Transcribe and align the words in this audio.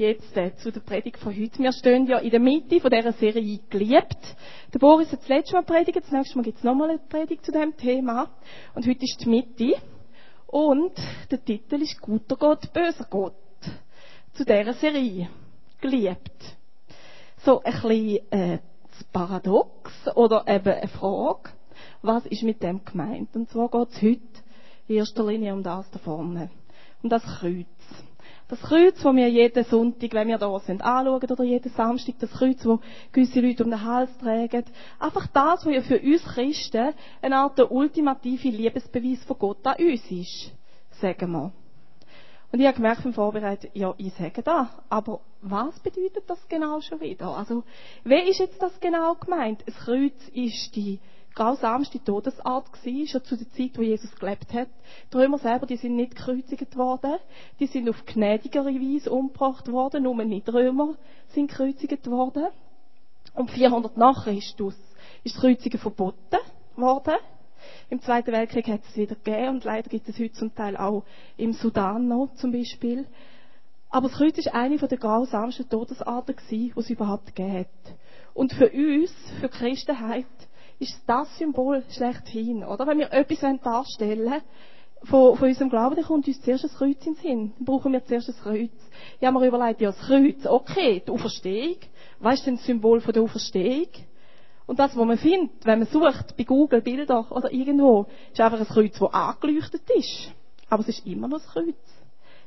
jetzt 0.00 0.34
äh, 0.36 0.56
zu 0.56 0.72
der 0.72 0.80
Predigt 0.80 1.18
von 1.18 1.36
heute. 1.36 1.58
Wir 1.58 1.72
stehen 1.72 2.06
ja 2.06 2.18
in 2.18 2.30
der 2.30 2.40
Mitte 2.40 2.80
von 2.80 2.90
dieser 2.90 3.12
Serie 3.12 3.60
geliebt. 3.68 4.36
Der 4.72 4.78
Boris 4.78 5.12
hat 5.12 5.20
das 5.20 5.28
letzte 5.28 5.54
Mal 5.54 5.62
predigt, 5.62 5.96
das 5.96 6.10
nächste 6.10 6.36
Mal 6.36 6.42
gibt 6.42 6.58
es 6.58 6.64
nochmal 6.64 6.88
eine 6.90 6.98
Predigt 6.98 7.44
zu 7.44 7.52
diesem 7.52 7.76
Thema. 7.76 8.30
Und 8.74 8.86
heute 8.86 9.04
ist 9.04 9.20
die 9.20 9.28
Mitte. 9.28 9.74
Und 10.46 10.94
der 11.30 11.44
Titel 11.44 11.82
ist 11.82 12.00
Guter 12.00 12.36
Gott, 12.36 12.72
böser 12.72 13.06
Gott. 13.10 13.34
Zu 14.32 14.44
dieser 14.44 14.72
Serie. 14.72 15.28
Geliebt. 15.82 16.56
So 17.44 17.62
ein 17.62 17.72
bisschen 17.72 18.30
äh, 18.30 18.58
das 18.90 19.04
Paradox 19.12 19.92
oder 20.14 20.44
eben 20.48 20.72
eine 20.72 20.88
Frage. 20.88 21.50
Was 22.00 22.24
ist 22.24 22.42
mit 22.42 22.62
dem 22.62 22.84
gemeint? 22.84 23.36
Und 23.36 23.50
zwar 23.50 23.68
geht 23.68 23.90
es 23.90 24.02
heute 24.02 24.20
in 24.88 24.96
erster 24.96 25.26
Linie 25.26 25.52
um 25.52 25.62
das 25.62 25.90
da 25.90 25.98
vorne. 25.98 26.50
Um 27.02 27.10
das 27.10 27.22
Kreuz. 27.22 27.66
Das 28.50 28.60
Kreuz, 28.62 29.00
das 29.00 29.14
wir 29.14 29.28
jeden 29.28 29.64
Sonntag, 29.64 30.12
wenn 30.12 30.26
wir 30.26 30.36
da 30.36 30.58
sind, 30.58 30.82
anschauen, 30.82 31.22
oder 31.22 31.44
jeden 31.44 31.70
Samstag, 31.70 32.16
das 32.18 32.32
Kreuz, 32.32 32.60
das 32.60 32.80
gewisse 33.12 33.40
Leute 33.40 33.62
um 33.62 33.70
den 33.70 33.84
Hals 33.84 34.10
tragen. 34.18 34.64
Einfach 34.98 35.28
das, 35.28 35.64
was 35.64 35.72
ja 35.72 35.82
für 35.82 36.00
uns 36.00 36.24
Christen 36.24 36.92
eine 37.22 37.36
Art 37.36 37.56
der 37.58 37.70
ultimative 37.70 38.48
Liebesbeweis 38.48 39.22
von 39.22 39.38
Gott 39.38 39.64
an 39.64 39.76
uns 39.78 40.10
ist. 40.10 40.50
Sagen 41.00 41.30
wir. 41.30 41.52
Und 42.50 42.58
ich 42.58 42.66
habe 42.66 42.74
gemerkt 42.74 43.04
beim 43.04 43.12
Vorbereiten, 43.14 43.68
ja, 43.72 43.94
ich 43.98 44.12
sage 44.14 44.42
das, 44.42 44.66
aber 44.88 45.20
was 45.42 45.78
bedeutet 45.78 46.24
das 46.26 46.48
genau 46.48 46.80
schon 46.80 47.00
wieder? 47.00 47.28
Also, 47.28 47.62
wie 48.02 48.28
ist 48.28 48.40
jetzt 48.40 48.60
das 48.60 48.80
genau 48.80 49.14
gemeint? 49.14 49.62
Das 49.64 49.76
Kreuz 49.76 50.28
ist 50.34 50.74
die 50.74 50.98
grausamste 51.34 52.02
Todesart 52.02 52.72
gewesen, 52.72 53.06
schon 53.06 53.24
zu 53.24 53.36
der 53.36 53.50
Zeit, 53.50 53.78
wo 53.78 53.82
Jesus 53.82 54.14
gelebt 54.16 54.52
hat. 54.52 54.68
Die 55.12 55.16
Römer 55.16 55.38
selber, 55.38 55.66
die 55.66 55.76
sind 55.76 55.96
nicht 55.96 56.16
gekreuzigt 56.16 56.76
worden, 56.76 57.16
die 57.58 57.66
sind 57.66 57.88
auf 57.88 58.04
gnädigere 58.06 58.74
Weise 58.74 59.10
umgebracht 59.10 59.70
worden, 59.70 60.02
nur 60.02 60.16
nicht 60.24 60.48
Römer 60.52 60.96
sind 61.28 61.48
gekreuzigt 61.50 62.08
worden. 62.10 62.46
Und 63.34 63.50
400 63.50 63.96
nach 63.96 64.24
Christus 64.24 64.74
ist 65.24 65.36
das 65.36 65.40
Kreuzigen 65.40 65.78
verboten 65.78 66.38
worden. 66.76 67.14
Im 67.90 68.00
Zweiten 68.00 68.32
Weltkrieg 68.32 68.68
hat 68.68 68.80
es 68.88 68.96
wieder 68.96 69.14
gegeben 69.14 69.48
und 69.50 69.64
leider 69.64 69.88
gibt 69.88 70.08
es 70.08 70.18
heute 70.18 70.32
zum 70.32 70.54
Teil 70.54 70.76
auch 70.76 71.04
im 71.36 71.52
Sudan 71.52 72.08
noch 72.08 72.34
zum 72.34 72.52
Beispiel. 72.52 73.06
Aber 73.90 74.08
das 74.08 74.16
Kreuz 74.16 74.38
ist 74.38 74.54
eine 74.54 74.78
der 74.78 74.98
grausamsten 74.98 75.68
Todesarten 75.68 76.36
die 76.50 76.72
es 76.76 76.90
überhaupt 76.90 77.26
gegeben 77.34 77.58
hat. 77.58 77.96
Und 78.34 78.52
für 78.52 78.70
uns, 78.70 79.12
für 79.40 79.48
die 79.48 79.58
Christenheit, 79.58 80.26
ist 80.80 80.98
das 81.06 81.38
Symbol 81.38 81.84
schlechthin, 81.90 82.64
oder? 82.64 82.86
Wenn 82.86 82.98
wir 82.98 83.12
etwas 83.12 83.40
darstellen 83.62 84.40
von, 85.04 85.36
von 85.36 85.48
unserem 85.48 85.68
Glauben, 85.68 85.94
dann 85.94 86.04
kommt 86.04 86.26
uns 86.26 86.40
zuerst 86.40 86.64
das 86.64 86.74
Kreuz 86.74 87.06
in 87.06 87.14
den 87.14 87.22
Sinn. 87.22 87.52
Dann 87.58 87.64
brauchen 87.66 87.92
wir 87.92 88.04
zuerst 88.04 88.28
das 88.28 88.40
Kreuz. 88.40 88.72
Ich 89.20 89.26
habe 89.26 89.38
mir 89.38 89.46
überlegt, 89.46 89.80
ja, 89.82 89.90
das 89.92 90.00
Kreuz, 90.00 90.46
okay, 90.46 91.02
die 91.06 91.10
Auferstehung. 91.10 91.76
Was 92.18 92.40
ist 92.40 92.46
denn 92.46 92.56
das 92.56 92.64
Symbol 92.64 93.00
von 93.00 93.12
der 93.12 93.22
Auferstehung? 93.22 93.88
Und 94.66 94.78
das, 94.78 94.96
was 94.96 95.04
man 95.04 95.18
findet, 95.18 95.66
wenn 95.66 95.80
man 95.80 95.88
sucht, 95.88 96.36
bei 96.36 96.44
Google 96.44 96.80
Bilder 96.80 97.30
oder 97.30 97.52
irgendwo, 97.52 98.06
ist 98.32 98.40
einfach 98.40 98.60
ein 98.60 98.66
Kreuz, 98.66 98.98
das 98.98 99.12
angeleuchtet 99.12 99.82
ist. 99.90 100.32
Aber 100.70 100.82
es 100.82 100.88
ist 100.88 101.06
immer 101.06 101.28
noch 101.28 101.38
das 101.38 101.48
Kreuz. 101.48 101.76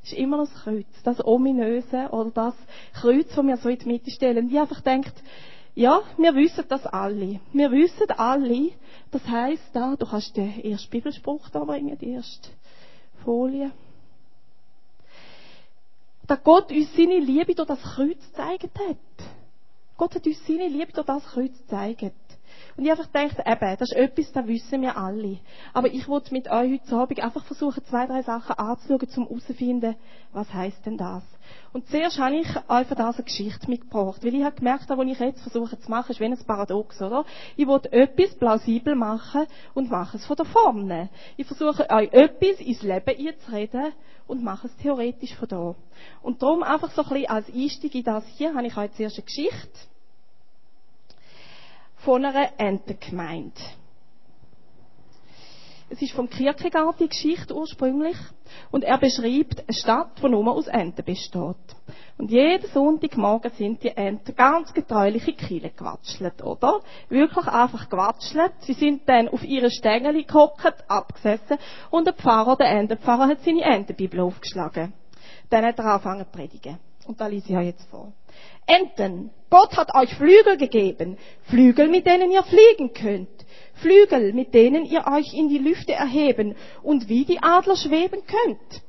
Es 0.04 0.12
ist 0.12 0.18
immer 0.18 0.38
noch 0.38 0.48
das 0.48 0.64
Kreuz. 0.64 0.88
Das 1.04 1.26
ominöse 1.26 2.10
oder 2.12 2.32
das 2.32 2.56
Kreuz, 2.94 3.28
das 3.36 3.46
wir 3.46 3.58
so 3.58 3.70
in 3.70 3.78
die 3.78 3.88
Mitte 3.88 4.10
stellen. 4.10 4.46
Und 4.46 4.52
ich 4.52 4.60
einfach 4.60 4.82
denkt, 4.82 5.14
ja, 5.76 6.02
wir 6.18 6.36
wissen 6.36 6.66
das 6.68 6.86
alle. 6.86 7.40
Wir 7.52 7.72
wissen 7.72 8.10
alle, 8.12 8.72
das 9.12 9.28
heisst 9.28 9.70
da, 9.74 9.96
du 9.96 10.06
kannst 10.06 10.38
den 10.38 10.64
ersten 10.64 10.90
Bibelspruch 10.90 11.50
da 11.50 11.64
bringen, 11.64 11.98
die 11.98 12.12
erste 12.12 12.50
Folie. 13.24 13.72
Dass 16.28 16.44
Gott 16.44 16.72
uns 16.72 16.94
seine 16.96 17.20
Liebe 17.20 17.56
durch 17.56 17.68
das 17.68 17.82
Kreuz 17.82 18.20
gezeigt 18.30 18.80
hat. 18.80 19.28
Gott 19.98 20.16
hat 20.16 20.26
uns 20.26 20.46
seine 20.46 20.68
Liebe 20.68 20.92
durch 20.92 21.08
das 21.08 21.24
Kreuz 21.26 21.58
gezeigt. 21.58 22.14
Und 22.76 22.86
ich 22.86 22.92
einfach 22.92 23.12
gedacht, 23.12 23.38
eben, 23.46 23.78
das 23.78 23.92
ist 23.92 23.96
etwas, 23.96 24.32
das 24.32 24.48
wissen 24.48 24.82
wir 24.82 24.98
alle. 24.98 25.40
Aber 25.74 25.88
ich 25.88 26.08
wollte 26.08 26.34
mit 26.34 26.50
euch 26.50 26.82
heute 26.82 26.96
Abend 26.96 27.20
einfach 27.24 27.44
versuchen, 27.46 27.84
zwei, 27.86 28.08
drei 28.08 28.22
Sachen 28.24 28.58
anzuschauen, 28.58 29.08
um 29.18 29.28
herauszufinden, 29.28 29.96
was 30.32 30.54
heisst 30.54 30.86
denn 30.86 30.98
das? 30.98 31.24
Und 31.72 31.88
zuerst 31.88 32.20
habe 32.20 32.36
ich 32.36 32.48
euch 32.70 32.88
für 32.88 32.96
das 32.96 33.16
eine 33.16 33.26
Geschichte 33.26 33.70
mitgebracht, 33.70 34.24
weil 34.24 34.36
ich 34.36 34.44
habe 34.44 34.56
gemerkt, 34.56 34.90
was 34.90 35.08
ich 35.08 35.20
jetzt 35.20 35.42
versuche 35.42 35.80
zu 35.80 35.90
machen, 35.90 36.12
ist 36.12 36.20
wie 36.20 36.26
ein 36.26 36.38
Paradox, 36.46 37.02
oder? 37.02 37.26
Ich 37.56 37.68
will 37.68 37.82
etwas 37.92 38.36
plausibel 38.36 38.96
machen 38.96 39.46
und 39.74 39.90
mache 39.90 40.18
es 40.18 40.26
von 40.26 40.36
der 40.36 40.46
Formel. 40.46 41.10
Ich 41.38 41.48
versuche 41.48 41.90
euch 41.90 42.14
etwas 42.14 42.60
ins 42.60 42.82
Leben 42.84 43.28
einzureden 43.28 43.92
und 44.28 44.44
mache 44.44 44.68
es 44.68 44.76
theoretisch 44.78 45.36
von 45.36 45.48
da. 45.48 45.76
Und 46.22 46.42
darum 46.42 46.64
einfach 46.64 46.92
so 46.92 47.04
ein 47.04 47.10
bisschen 47.10 47.30
als 47.30 47.54
Einstieg 47.54 47.96
in 47.96 48.04
das 48.04 48.26
hier, 48.38 48.54
habe 48.54 48.68
ich 48.68 48.78
euch 48.78 48.92
zuerst 48.94 49.18
eine 49.18 49.26
Geschichte 49.26 49.80
von 52.04 52.26
einer 52.26 52.50
Entengemeinde. 52.58 53.62
Es 55.90 56.02
ist 56.02 56.14
vom 56.14 56.28
Kierkegaard 56.28 57.00
die 57.00 57.08
Geschichte 57.08 57.56
ursprünglich 57.56 58.18
und 58.72 58.84
er 58.84 58.98
beschreibt 58.98 59.60
eine 59.60 59.74
Stadt, 59.74 60.10
die 60.24 60.28
nur 60.28 60.52
aus 60.52 60.68
Enten 60.68 61.06
besteht. 61.06 61.56
Und 62.18 62.32
jeden 62.32 62.68
Sonntagmorgen 62.72 63.52
sind 63.52 63.84
die 63.84 63.96
Enten 63.96 64.36
ganz 64.36 64.74
getreuliche 64.74 65.34
Kiele 65.34 65.70
gewatschelt, 65.70 66.44
oder? 66.44 66.80
Wirklich 67.10 67.46
einfach 67.46 67.90
gewatschelt. 67.90 68.54
Sie 68.62 68.74
sind 68.74 69.08
dann 69.08 69.30
auf 69.30 69.44
ihre 69.44 69.70
Stängel 69.70 70.24
gehockt, 70.24 70.90
abgesessen 70.90 71.58
und 71.92 72.06
der 72.08 72.14
Pfarrer, 72.14 72.56
der 72.56 72.72
Entenpfarrer, 72.72 73.28
hat 73.28 73.42
seine 73.44 73.62
Entenbibel 73.62 74.22
aufgeschlagen. 74.22 74.94
Dann 75.52 75.64
hat 75.64 75.78
er 75.78 75.86
angefangen 75.86 76.26
zu 76.26 76.32
predigen. 76.32 76.80
Und 77.06 77.20
da 77.20 77.28
lese 77.28 77.50
ich 77.50 77.58
euch 77.58 77.66
jetzt 77.66 77.86
vor. 77.90 78.14
Enten, 78.66 79.32
Gott 79.50 79.76
hat 79.76 79.94
euch 79.94 80.14
Flügel 80.16 80.58
gegeben, 80.58 81.18
Flügel, 81.44 81.90
mit 81.90 82.06
denen 82.06 82.32
ihr 82.32 82.44
fliegen 82.44 82.94
könnt, 82.94 83.30
Flügel, 83.76 84.34
mit 84.34 84.54
denen 84.54 84.86
ihr 84.86 85.06
euch 85.08 85.34
in 85.34 85.50
die 85.50 85.58
Lüfte 85.58 85.94
erheben 85.94 86.56
und 86.82 87.10
wie 87.10 87.26
die 87.26 87.42
Adler 87.42 87.76
schweben 87.76 88.22
könnt. 88.26 88.82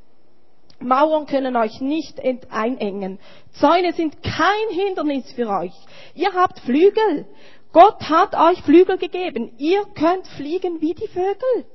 Mauern 0.81 1.27
können 1.27 1.57
euch 1.57 1.81
nicht 1.81 2.21
einengen. 2.51 3.19
Zäune 3.53 3.93
sind 3.95 4.23
kein 4.23 4.69
Hindernis 4.71 5.33
für 5.33 5.49
euch. 5.49 5.73
Ihr 6.15 6.33
habt 6.35 6.61
Flügel. 6.61 7.27
Gott 7.73 8.03
hat 8.09 8.37
euch 8.37 8.63
Flügel 8.63 8.99
gegeben. 8.99 9.53
Ihr 9.59 9.85
könnt 9.95 10.27
fliegen 10.37 10.81
wie 10.81 10.95
die 10.95 11.09
Vögel. 11.09 11.67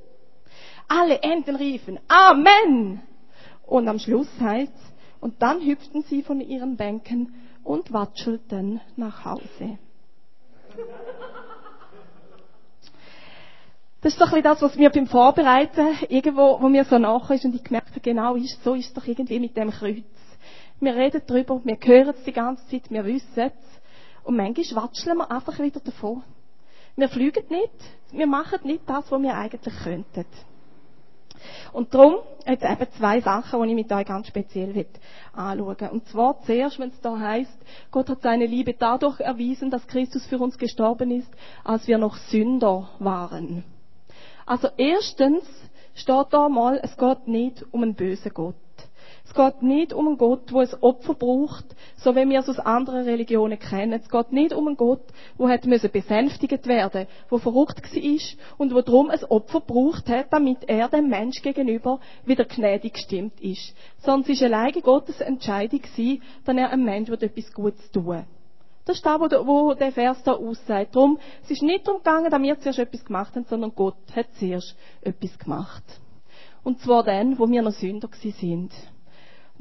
Alle 0.87 1.21
Enten 1.21 1.55
riefen 1.55 1.99
Amen. 2.07 3.01
Und 3.65 3.87
am 3.87 3.99
Schluss 3.99 4.29
heißt 4.39 4.73
und 5.21 5.41
dann 5.41 5.61
hüpften 5.61 6.03
sie 6.03 6.23
von 6.23 6.41
ihren 6.41 6.77
Bänken 6.77 7.33
und 7.63 7.91
watschelten 7.91 8.81
nach 8.95 9.25
Hause. 9.25 9.77
Das 14.01 14.13
ist 14.13 14.21
doch 14.21 14.31
ein 14.31 14.43
das, 14.43 14.61
was 14.61 14.75
mir 14.75 14.89
beim 14.89 15.07
Vorbereiten 15.07 15.87
irgendwo, 16.07 16.61
wo 16.61 16.69
mir 16.69 16.85
so 16.85 16.97
nachher 16.97 17.35
ist 17.35 17.43
und 17.43 17.55
ich 17.55 17.63
gemerkt 17.63 17.89
habe, 17.89 17.99
genau 17.99 18.35
ist, 18.35 18.63
so 18.63 18.73
ist 18.73 18.95
doch 18.95 19.05
irgendwie 19.05 19.39
mit 19.39 19.57
dem 19.57 19.71
Kreuz. 19.71 20.05
Wir 20.79 20.95
reden 20.95 21.21
darüber, 21.27 21.59
wir 21.65 21.77
hören 21.83 22.15
es 22.15 22.23
die 22.23 22.31
ganze 22.31 22.65
Zeit, 22.69 22.89
wir 22.89 23.03
wissen 23.03 23.27
es. 23.35 23.51
Und 24.23 24.37
manchmal 24.37 24.83
watscheln 24.83 25.17
wir 25.17 25.29
einfach 25.29 25.59
wieder 25.59 25.81
davon. 25.81 26.23
Wir 26.95 27.09
fliegen 27.09 27.43
nicht, 27.49 27.73
wir 28.11 28.27
machen 28.27 28.59
nicht 28.63 28.83
das, 28.87 29.11
was 29.11 29.21
wir 29.21 29.35
eigentlich 29.35 29.73
könnten. 29.83 30.25
Und 31.73 31.93
darum 31.93 32.15
jetzt 32.47 32.63
eben 32.63 32.91
zwei 32.97 33.21
Sachen, 33.21 33.61
die 33.63 33.69
ich 33.69 33.75
mit 33.75 33.91
euch 33.91 34.05
ganz 34.05 34.27
speziell 34.27 34.85
anschauen. 35.33 35.89
Und 35.91 36.07
zwar 36.07 36.41
zuerst, 36.41 36.79
wenn 36.79 36.89
es 36.89 37.01
da 37.01 37.17
heißt, 37.17 37.57
Gott 37.91 38.09
hat 38.09 38.21
seine 38.21 38.45
Liebe 38.45 38.73
dadurch 38.73 39.19
erwiesen, 39.19 39.69
dass 39.69 39.87
Christus 39.87 40.25
für 40.25 40.39
uns 40.39 40.57
gestorben 40.57 41.11
ist, 41.11 41.31
als 41.63 41.87
wir 41.87 41.97
noch 41.97 42.17
Sünder 42.17 42.89
waren. 42.99 43.63
Also 44.45 44.69
erstens 44.77 45.43
steht 45.93 46.27
da 46.31 46.49
mal, 46.49 46.79
es 46.81 46.97
geht 46.97 47.27
nicht 47.27 47.65
um 47.71 47.83
einen 47.83 47.95
bösen 47.95 48.33
Gott. 48.33 48.55
Es 49.29 49.35
geht 49.35 49.61
nicht 49.61 49.93
um 49.93 50.07
einen 50.07 50.17
Gott, 50.17 50.49
der 50.49 50.61
ein 50.61 50.73
Opfer 50.81 51.13
braucht, 51.13 51.65
so 51.97 52.15
wie 52.15 52.27
wir 52.27 52.39
es 52.39 52.49
aus 52.49 52.57
anderen 52.57 53.03
Religionen 53.03 53.59
kennen. 53.59 53.93
Es 53.93 54.09
geht 54.09 54.31
nicht 54.31 54.53
um 54.53 54.65
einen 54.65 54.75
Gott, 54.75 55.03
der 55.37 55.59
müssen 55.65 55.91
besänftigt 55.91 56.65
werden, 56.65 57.05
der 57.29 57.37
verrückt 57.37 57.93
war 57.93 58.55
und 58.57 58.73
der 58.73 58.81
darum 58.81 59.11
ein 59.11 59.23
Opfer 59.25 59.59
braucht 59.59 60.09
hat, 60.09 60.33
damit 60.33 60.67
er 60.67 60.89
dem 60.89 61.09
Mensch 61.09 61.43
gegenüber 61.43 61.99
wieder 62.25 62.45
gnädig 62.45 62.93
gestimmt 62.93 63.39
ist. 63.39 63.75
Sondern 63.99 64.21
es 64.23 64.29
ist 64.29 64.41
alleine 64.41 64.81
Gottes 64.81 65.21
Entscheidung 65.21 65.81
dass 65.83 66.55
er 66.55 66.71
einem 66.71 66.85
Mensch 66.85 67.09
etwas 67.11 67.53
Gutes 67.53 67.91
tun 67.91 68.25
Das 68.85 68.95
ist 68.95 69.05
das, 69.05 69.19
wo 69.21 69.73
der 69.75 69.91
Vers 69.91 70.23
da 70.23 70.33
aussagt. 70.33 70.95
Darum, 70.95 71.19
es 71.43 71.51
ist 71.51 71.61
nicht 71.61 71.87
darum 71.87 71.99
gegangen, 71.99 72.31
dass 72.31 72.41
wir 72.41 72.59
zuerst 72.59 72.79
etwas 72.79 73.05
gemacht 73.05 73.35
haben, 73.35 73.45
sondern 73.47 73.75
Gott 73.75 73.95
hat 74.15 74.25
zuerst 74.39 74.75
etwas 75.01 75.37
gemacht. 75.37 75.83
Und 76.63 76.79
zwar 76.81 77.03
dann, 77.03 77.37
wo 77.37 77.47
wir 77.47 77.61
noch 77.61 77.73
Sünder 77.73 78.09
sind. 78.11 78.71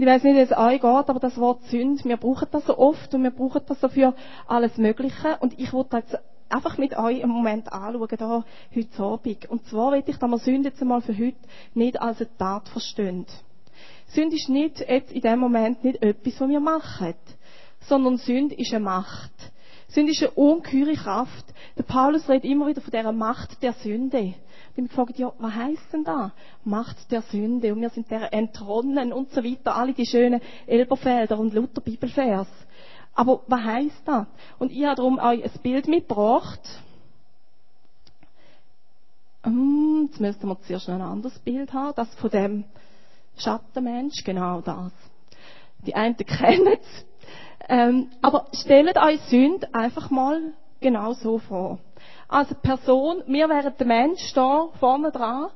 Ich 0.00 0.06
weiß 0.06 0.22
nicht, 0.22 0.36
wie 0.36 0.40
es 0.42 0.56
euch 0.56 0.80
geht, 0.80 0.84
aber 0.84 1.18
das 1.18 1.36
Wort 1.38 1.64
Sünd, 1.64 2.04
wir 2.04 2.18
brauchen 2.18 2.46
das 2.52 2.64
so 2.66 2.78
oft 2.78 3.12
und 3.14 3.24
wir 3.24 3.32
brauchen 3.32 3.62
das 3.66 3.80
so 3.80 3.88
für 3.88 4.14
alles 4.46 4.78
Mögliche. 4.78 5.38
Und 5.40 5.58
ich 5.58 5.72
wollte 5.72 5.96
jetzt 5.96 6.16
einfach 6.48 6.78
mit 6.78 6.96
euch 6.96 7.20
einen 7.20 7.32
Moment 7.32 7.72
anschauen, 7.72 8.06
da, 8.16 8.44
heute 8.76 9.02
Abend. 9.02 9.50
Und 9.50 9.66
zwar 9.66 9.90
will 9.90 10.04
ich, 10.06 10.16
dass 10.16 10.30
wir 10.30 10.38
Sünde 10.38 10.68
jetzt 10.68 10.80
einmal 10.80 11.00
für 11.00 11.18
heute 11.18 11.38
nicht 11.74 12.00
als 12.00 12.20
eine 12.20 12.36
Tat 12.38 12.68
verstehen. 12.68 13.26
Sünde 14.06 14.36
ist 14.36 14.48
nicht 14.48 14.78
jetzt 14.78 15.10
in 15.10 15.20
dem 15.20 15.40
Moment 15.40 15.82
nicht 15.82 16.00
etwas, 16.00 16.40
was 16.40 16.48
wir 16.48 16.60
machen, 16.60 17.14
sondern 17.80 18.18
Sünde 18.18 18.54
ist 18.54 18.72
eine 18.72 18.84
Macht. 18.84 19.32
Sünde 19.88 20.12
ist 20.12 20.22
eine 20.22 20.32
ungeheure 20.32 20.94
Kraft. 20.94 21.46
Der 21.76 21.82
Paulus 21.82 22.28
redet 22.28 22.44
immer 22.44 22.66
wieder 22.66 22.82
von 22.82 22.90
dieser 22.90 23.12
Macht 23.12 23.62
der 23.62 23.72
Sünde. 23.72 24.34
Und 24.76 24.82
mich 24.82 24.90
gefragt, 24.90 25.18
ja, 25.18 25.32
was 25.38 25.54
heisst 25.54 25.92
denn 25.92 26.04
da? 26.04 26.32
Macht 26.64 27.10
der 27.10 27.22
Sünde. 27.22 27.72
Und 27.72 27.80
wir 27.80 27.90
sind 27.90 28.10
der 28.10 28.32
entronnen 28.32 29.12
und 29.12 29.30
so 29.32 29.42
weiter. 29.42 29.76
Alle 29.76 29.94
die 29.94 30.06
schönen 30.06 30.40
Elberfelder 30.66 31.38
und 31.38 31.54
Luther 31.54 31.80
Bibelvers. 31.80 32.48
Aber 33.14 33.42
was 33.46 33.64
heisst 33.64 34.02
das? 34.04 34.26
Und 34.58 34.72
ich 34.72 34.84
habe 34.84 34.96
darum 34.96 35.18
euch 35.18 35.42
ein 35.42 35.62
Bild 35.62 35.88
mitgebracht. 35.88 36.60
Hm, 39.42 40.08
jetzt 40.10 40.20
müssten 40.20 40.48
wir 40.48 40.60
zuerst 40.60 40.88
noch 40.88 40.96
ein 40.96 41.02
anderes 41.02 41.38
Bild 41.38 41.72
haben. 41.72 41.94
Das 41.96 42.14
von 42.16 42.30
dem 42.30 42.64
Schattenmensch. 43.38 44.22
Genau 44.22 44.60
das. 44.60 44.92
Die 45.86 45.94
einen 45.94 46.16
kennen 46.18 46.78
es. 46.78 47.06
Ähm, 47.68 48.10
aber 48.22 48.46
stellt 48.52 48.96
euch 48.96 49.20
Sünde 49.28 49.72
einfach 49.74 50.10
mal 50.10 50.54
genau 50.80 51.12
so 51.12 51.38
vor. 51.38 51.78
Also 52.28 52.54
Person, 52.54 53.22
wir 53.26 53.48
wären 53.48 53.74
der 53.78 53.86
Mensch 53.86 54.32
da 54.34 54.68
vorne 54.80 55.10
dran, 55.10 55.50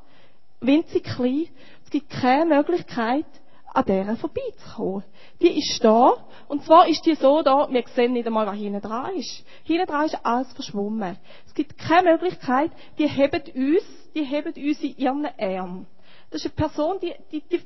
winzig 0.61 1.05
klein. 1.05 1.49
Es 1.85 1.91
gibt 1.91 2.11
keine 2.11 2.57
Möglichkeit, 2.57 3.27
an 3.75 3.85
dieser 3.87 4.17
vorbeizukommen. 4.17 5.05
Die 5.41 5.59
ist 5.59 5.83
da, 5.83 6.15
und 6.49 6.63
zwar 6.65 6.89
ist 6.89 7.05
die 7.07 7.15
so 7.15 7.43
da, 7.43 7.69
wir 7.71 7.85
sehen 7.95 8.13
nicht 8.13 8.27
einmal, 8.27 8.47
was 8.47 8.57
hinten 8.57 8.81
dran 8.81 9.15
ist. 9.17 9.45
Hinten 9.65 9.87
dran 9.87 10.07
ist 10.07 10.25
alles 10.25 10.53
verschwommen. 10.53 11.17
Es 11.47 11.55
gibt 11.55 11.79
keine 11.79 12.13
Möglichkeit, 12.13 12.71
die 12.99 13.09
heben 13.09 13.43
uns, 13.55 13.85
die 14.15 14.25
heben 14.25 14.53
uns 14.53 14.83
in 14.83 14.97
ihren 14.97 15.27
Arm. 15.39 15.87
Das 16.31 16.45
ist 16.45 16.47
eine 16.47 16.69
Person, 16.69 16.99
die, 17.01 17.15
die, 17.31 17.41
die 17.49 17.63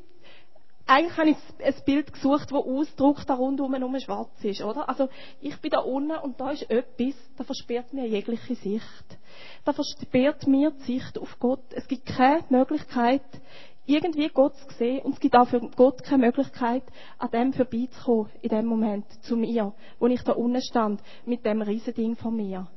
eigentlich 0.86 1.16
habe 1.18 1.30
ich 1.30 1.36
ein 1.64 1.84
Bild 1.84 2.12
gesucht, 2.12 2.50
das 2.50 2.52
ausdrückt, 2.52 3.28
da 3.28 3.34
rundum 3.34 3.72
nur 3.72 4.00
schwarz 4.00 4.30
ist, 4.42 4.62
oder? 4.62 4.88
Also, 4.88 5.08
ich 5.40 5.56
bin 5.60 5.70
da 5.70 5.80
unten 5.80 6.16
und 6.18 6.40
da 6.40 6.50
ist 6.50 6.70
etwas, 6.70 7.14
da 7.36 7.44
versperrt 7.44 7.92
mir 7.92 8.06
jegliche 8.06 8.54
Sicht. 8.54 9.18
Da 9.64 9.72
versperrt 9.72 10.46
mir 10.46 10.70
die 10.70 10.98
Sicht 10.98 11.18
auf 11.18 11.38
Gott. 11.40 11.64
Es 11.70 11.88
gibt 11.88 12.06
keine 12.06 12.44
Möglichkeit, 12.50 13.22
irgendwie 13.84 14.28
Gott 14.28 14.56
zu 14.56 14.74
sehen 14.78 15.00
und 15.04 15.14
es 15.14 15.20
gibt 15.20 15.36
auch 15.36 15.48
für 15.48 15.60
Gott 15.60 16.02
keine 16.02 16.26
Möglichkeit, 16.26 16.82
an 17.18 17.30
dem 17.30 17.52
vorbeizukommen, 17.52 18.30
in 18.42 18.48
dem 18.48 18.66
Moment, 18.66 19.06
zu 19.22 19.36
mir, 19.36 19.72
wo 19.98 20.06
ich 20.06 20.22
da 20.22 20.32
unten 20.32 20.62
stand, 20.62 21.00
mit 21.24 21.44
dem 21.44 21.62
Riesending 21.62 22.16
von 22.16 22.34
mir. 22.34 22.68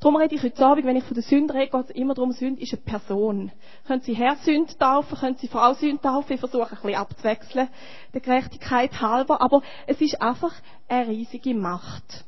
Darum 0.00 0.14
rede 0.14 0.36
ich 0.36 0.42
heute 0.44 0.64
Abend, 0.64 0.86
wenn 0.86 0.96
ich 0.96 1.02
von 1.02 1.14
der 1.14 1.24
Sünde 1.24 1.54
rede, 1.54 1.70
geht 1.70 1.90
es 1.90 1.96
immer 1.96 2.14
darum, 2.14 2.30
Sünde 2.30 2.62
ist 2.62 2.72
eine 2.72 2.82
Person. 2.82 3.50
Können 3.84 4.00
Sie 4.00 4.14
Herr 4.14 4.36
Sünde 4.36 4.76
taufen, 4.78 5.18
können 5.18 5.36
Sie 5.36 5.48
Frau 5.48 5.74
Sünde 5.74 6.00
taufen, 6.00 6.34
ich 6.34 6.40
versuche 6.40 6.70
ein 6.70 6.76
bisschen 6.76 6.94
abzuwechseln, 6.94 7.68
der 8.14 8.20
Gerechtigkeit 8.20 9.00
halber, 9.00 9.40
aber 9.40 9.60
es 9.88 10.00
ist 10.00 10.22
einfach 10.22 10.54
eine 10.86 11.08
riesige 11.08 11.52
Macht. 11.52 12.24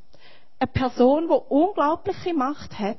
Eine 0.58 0.66
Person, 0.66 1.28
die 1.28 1.40
unglaubliche 1.48 2.34
Macht 2.34 2.76
hat. 2.76 2.98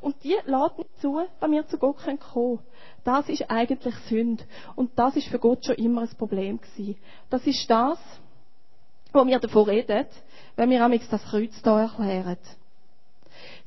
Und 0.00 0.16
die 0.24 0.36
lädt 0.46 0.78
nicht 0.78 1.00
zu, 1.00 1.20
dass 1.38 1.50
wir 1.50 1.66
zu 1.66 1.76
Gott 1.76 1.98
kommen 1.98 2.18
können. 2.18 2.60
Das 3.04 3.28
ist 3.28 3.50
eigentlich 3.50 3.94
Sünde. 4.08 4.44
Und 4.76 4.98
das 4.98 5.14
ist 5.16 5.28
für 5.28 5.38
Gott 5.38 5.64
schon 5.66 5.76
immer 5.76 6.02
ein 6.02 6.16
Problem 6.16 6.58
gewesen. 6.58 6.96
Das 7.28 7.46
ist 7.46 7.68
das, 7.68 7.98
wo 9.12 9.26
wir 9.26 9.38
davon 9.38 9.68
reden, 9.68 10.06
wenn 10.56 10.70
wir 10.70 10.82
amigs 10.82 11.08
das 11.10 11.22
Kreuz 11.24 11.52
hier 11.62 11.72
erklären 11.72 12.38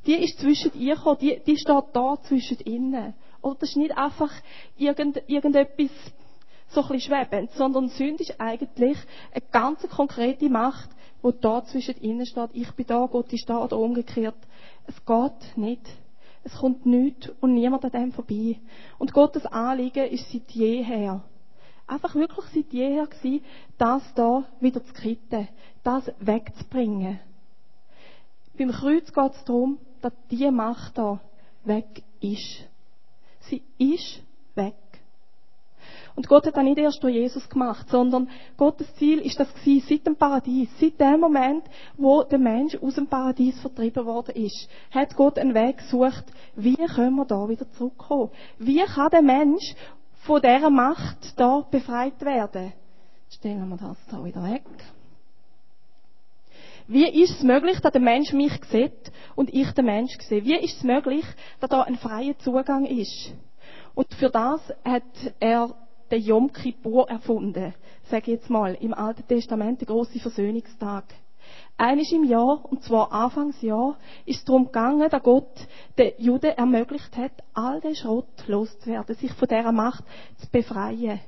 die 0.07 0.23
ist 0.23 0.39
zwischen 0.39 0.73
ihr 0.73 0.95
gekommen, 0.95 1.17
die, 1.19 1.39
die 1.45 1.57
steht 1.57 1.83
da 1.93 2.17
zwischen 2.23 2.59
ihnen. 2.61 3.13
Oder 3.41 3.55
das 3.59 3.69
ist 3.69 3.77
nicht 3.77 3.97
einfach 3.97 4.31
irgend, 4.77 5.21
irgendetwas 5.27 5.91
so 6.69 6.81
ein 6.81 6.87
bisschen 6.89 7.13
schwebend, 7.13 7.51
sondern 7.51 7.89
Sünde 7.89 8.23
ist 8.23 8.39
eigentlich 8.39 8.97
eine 9.31 9.43
ganz 9.51 9.87
konkrete 9.89 10.49
Macht, 10.49 10.89
die 11.23 11.31
da 11.41 11.63
zwischen 11.65 12.01
ihnen 12.01 12.25
steht. 12.25 12.49
Ich 12.53 12.71
bin 12.71 12.87
da, 12.87 13.05
Gott 13.05 13.31
ist 13.33 13.49
da 13.49 13.63
oder 13.63 13.77
umgekehrt. 13.77 14.37
Es 14.85 14.95
geht 15.05 15.57
nicht. 15.57 15.85
Es 16.43 16.55
kommt 16.55 16.85
nichts 16.85 17.29
und 17.41 17.53
niemand 17.53 17.83
an 17.83 17.91
dem 17.91 18.11
vorbei. 18.13 18.59
Und 18.97 19.13
Gottes 19.13 19.45
Anliegen 19.45 20.07
ist 20.07 20.31
seit 20.31 20.49
jeher. 20.51 21.21
Einfach 21.85 22.15
wirklich 22.15 22.45
seit 22.53 22.71
jeher 22.71 23.07
gewesen, 23.07 23.43
das 23.77 24.01
da 24.15 24.45
wieder 24.61 24.83
zu 24.83 24.93
kitten, 24.93 25.47
das 25.83 26.11
wegzubringen. 26.19 27.19
Beim 28.57 28.71
Kreuz 28.71 29.11
geht 29.13 29.33
es 29.33 29.43
darum, 29.45 29.77
dass 30.01 30.13
diese 30.29 30.51
Macht 30.51 30.97
da 30.97 31.19
weg 31.63 32.03
ist. 32.19 32.63
Sie 33.41 33.61
ist 33.77 34.21
weg. 34.55 34.75
Und 36.15 36.27
Gott 36.27 36.47
hat 36.47 36.57
das 36.57 36.63
nicht 36.63 36.79
erst 36.79 37.03
durch 37.03 37.13
Jesus 37.13 37.47
gemacht, 37.47 37.87
sondern 37.89 38.27
Gottes 38.57 38.93
Ziel 38.95 39.19
ist 39.19 39.39
das 39.39 39.53
gewesen, 39.53 39.85
seit 39.87 40.07
dem 40.07 40.15
Paradies, 40.15 40.67
seit 40.79 40.99
dem 40.99 41.19
Moment, 41.19 41.63
wo 41.95 42.23
der 42.23 42.39
Mensch 42.39 42.75
aus 42.81 42.95
dem 42.95 43.05
Paradies 43.05 43.59
vertrieben 43.59 44.03
worden 44.05 44.35
ist, 44.35 44.67
hat 44.89 45.15
Gott 45.15 45.37
einen 45.37 45.53
Weg 45.53 45.77
gesucht, 45.77 46.25
wie 46.55 46.75
können 46.75 47.15
wir 47.17 47.25
da 47.25 47.47
wieder 47.47 47.69
zurückkommen? 47.73 48.31
Wie 48.57 48.83
kann 48.83 49.11
der 49.11 49.21
Mensch 49.21 49.75
von 50.23 50.41
dieser 50.41 50.71
Macht 50.71 51.39
da 51.39 51.63
befreit 51.69 52.19
werden? 52.21 52.73
Stellen 53.29 53.69
wir 53.69 53.77
das 53.77 53.97
da 54.09 54.23
wieder 54.25 54.41
weg. 54.43 54.63
Wie 56.89 57.21
ist 57.21 57.31
es 57.31 57.43
möglich, 57.43 57.79
dass 57.81 57.91
der 57.91 58.01
Mensch 58.01 58.31
mich 58.31 58.53
sieht 58.71 59.11
und 59.35 59.53
ich 59.53 59.69
den 59.71 59.85
Mensch 59.85 60.17
sehe? 60.21 60.45
Wie 60.45 60.55
ist 60.55 60.77
es 60.77 60.83
möglich, 60.83 61.25
dass 61.59 61.69
da 61.69 61.81
ein 61.81 61.97
freier 61.97 62.37
Zugang 62.39 62.85
ist? 62.85 63.33
Und 63.93 64.13
für 64.13 64.29
das 64.29 64.61
hat 64.85 65.03
er 65.41 65.75
den 66.09 66.21
Yom 66.21 66.53
Kippur 66.53 67.09
erfunden. 67.09 67.73
Ich 68.09 68.27
jetzt 68.27 68.49
mal, 68.49 68.73
im 68.75 68.93
Alten 68.93 69.27
Testament 69.27 69.81
der 69.81 69.87
große 69.87 70.19
Versöhnungstag. 70.19 71.03
Eines 71.77 72.11
im 72.11 72.23
Jahr, 72.23 72.63
und 72.63 72.83
zwar 72.83 73.11
Anfangsjahr, 73.11 73.97
ist 74.25 74.39
es 74.39 74.45
darum 74.45 74.65
gegangen, 74.65 75.09
dass 75.09 75.23
Gott 75.23 75.67
den 75.97 76.13
Juden 76.17 76.51
ermöglicht 76.51 77.17
hat, 77.17 77.33
all 77.53 77.81
den 77.81 77.95
Schrott 77.95 78.47
loszuwerden, 78.47 79.15
sich 79.15 79.33
von 79.33 79.47
dieser 79.47 79.71
Macht 79.73 80.03
zu 80.37 80.49
befreien. 80.49 81.19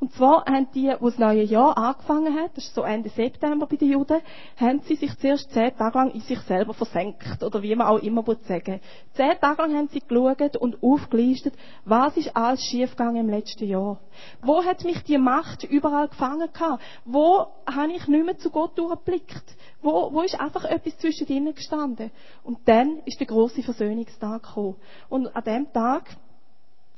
Und 0.00 0.12
zwar 0.12 0.44
haben 0.44 0.68
die, 0.74 0.94
wo 1.00 1.10
das 1.10 1.18
neue 1.18 1.42
Jahr 1.42 1.76
angefangen 1.76 2.34
hat, 2.38 2.56
das 2.56 2.66
ist 2.66 2.74
so 2.74 2.82
Ende 2.82 3.08
September 3.08 3.66
bei 3.66 3.76
den 3.76 3.90
Juden, 3.90 4.20
haben 4.56 4.80
sie 4.80 4.94
sich 4.94 5.16
zuerst 5.18 5.50
zehn 5.50 5.76
Tage 5.76 5.98
lang 5.98 6.10
in 6.12 6.20
sich 6.20 6.38
selber 6.40 6.72
versenkt, 6.72 7.42
oder 7.42 7.62
wie 7.62 7.74
man 7.74 7.88
auch 7.88 7.98
immer 7.98 8.24
sagen 8.42 8.80
Zehn 9.14 9.32
Tage 9.40 9.62
lang 9.62 9.76
haben 9.76 9.88
sie 9.88 10.00
geschaut 10.00 10.56
und 10.56 10.82
aufgelistet, 10.82 11.54
was 11.84 12.16
ist 12.16 12.36
alles 12.36 12.62
schiefgegangen 12.62 13.28
im 13.28 13.28
letzten 13.28 13.66
Jahr. 13.66 13.98
Wo 14.42 14.64
hat 14.64 14.84
mich 14.84 15.02
die 15.02 15.18
Macht 15.18 15.64
überall 15.64 16.08
gefangen 16.08 16.48
gehabt? 16.52 16.82
Wo 17.04 17.46
habe 17.66 17.92
ich 17.92 18.06
nicht 18.06 18.24
mehr 18.24 18.38
zu 18.38 18.50
Gott 18.50 18.78
durchgeblickt? 18.78 19.56
Wo, 19.82 20.12
wo 20.12 20.22
ist 20.22 20.40
einfach 20.40 20.64
etwas 20.64 20.96
zwischen 20.98 21.26
ihnen 21.26 21.54
gestanden? 21.54 22.10
Und 22.44 22.58
dann 22.66 23.00
ist 23.04 23.18
der 23.18 23.26
große 23.26 23.62
Versöhnungstag 23.62 24.42
gekommen. 24.42 24.76
Und 25.08 25.34
an 25.34 25.44
dem 25.44 25.72
Tag 25.72 26.04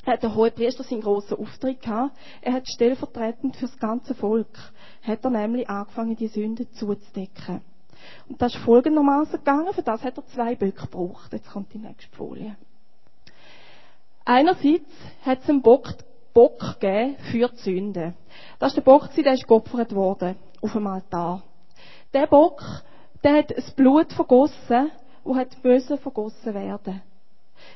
hat 0.07 0.23
der 0.23 0.35
hohe 0.35 0.50
Priester 0.50 0.85
seinen 0.85 1.02
grossen 1.02 1.38
Auftritt 1.38 1.83
gehabt. 1.83 2.16
Er 2.40 2.54
hat 2.54 2.69
stellvertretend 2.69 3.57
für 3.57 3.66
das 3.66 3.78
ganze 3.78 4.14
Volk, 4.14 4.73
hat 5.02 5.25
er 5.25 5.30
nämlich 5.30 5.69
angefangen, 5.69 6.16
die 6.16 6.28
Sünden 6.28 6.71
zuzudecken. 6.73 7.62
Und 8.28 8.40
das 8.40 8.54
ist 8.54 8.64
folgendermaßen 8.64 9.38
gegangen, 9.38 9.73
für 9.75 9.83
das 9.83 10.02
hat 10.02 10.16
er 10.16 10.26
zwei 10.28 10.54
Böcke 10.54 10.87
gebraucht. 10.87 11.33
Jetzt 11.33 11.50
kommt 11.50 11.73
die 11.73 11.78
nächste 11.78 12.14
Folie. 12.16 12.57
Einerseits 14.25 14.88
hat 15.23 15.42
es 15.42 15.49
einen 15.49 15.62
Bock, 15.62 15.88
Bock 16.33 16.61
gegeben 16.80 17.16
für 17.30 17.49
die 17.49 17.57
Sünde. 17.57 18.14
Das 18.59 18.69
ist 18.69 18.76
der 18.76 18.83
Bock, 18.83 19.11
der 19.14 19.33
ist 19.33 19.47
geopfert 19.47 19.95
worden, 19.95 20.37
auf 20.62 20.73
dem 20.73 20.87
Altar. 20.87 21.42
Der 22.12 22.26
Bock, 22.26 22.62
der 23.23 23.38
hat 23.38 23.50
das 23.57 23.71
Blut 23.73 24.12
vergossen, 24.12 24.90
das 25.25 25.37
hat 25.37 25.62
böse 25.62 25.99
vergossen 25.99 26.54
werden. 26.54 27.02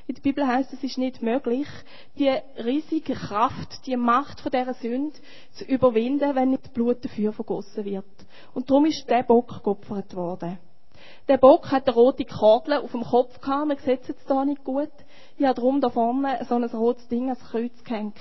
In 0.07 0.14
der 0.14 0.23
Bibel 0.23 0.47
heißt 0.47 0.73
es 0.73 0.83
ist 0.83 0.99
nicht 0.99 1.23
möglich, 1.23 1.67
die 2.19 2.31
riesige 2.62 3.14
Kraft, 3.14 3.87
die 3.87 3.97
Macht 3.97 4.41
von 4.41 4.53
dieser 4.53 4.75
Sünde 4.75 5.17
zu 5.53 5.64
überwinden, 5.64 6.35
wenn 6.35 6.50
nicht 6.50 6.75
Blut 6.75 7.05
dafür 7.05 7.33
vergossen 7.33 7.85
wird. 7.85 8.05
Und 8.53 8.71
darum 8.71 8.87
ist 8.87 9.09
der 9.09 9.23
Bock 9.23 9.62
geopfert 9.62 10.14
worden. 10.14 10.59
Der 11.29 11.38
Bock 11.38 11.71
hat 11.71 11.87
eine 11.87 11.95
rote 11.95 12.25
Kordel 12.25 12.75
auf 12.75 12.93
dem 12.93 13.03
Kopf 13.03 13.41
gehabt, 13.41 13.69
man 13.69 13.79
sieht 13.79 14.03
es 14.03 14.09
jetzt 14.09 14.29
da 14.29 14.45
nicht 14.45 14.62
gut. 14.62 14.91
Ich 15.38 15.45
habe 15.45 15.55
darum 15.55 15.81
da 15.81 15.88
vorne 15.88 16.45
so 16.49 16.55
ein 16.55 16.64
rotes 16.64 17.09
Ding 17.09 17.31
als 17.31 17.41
Kreuz 17.41 17.73
gehängt. 17.83 18.14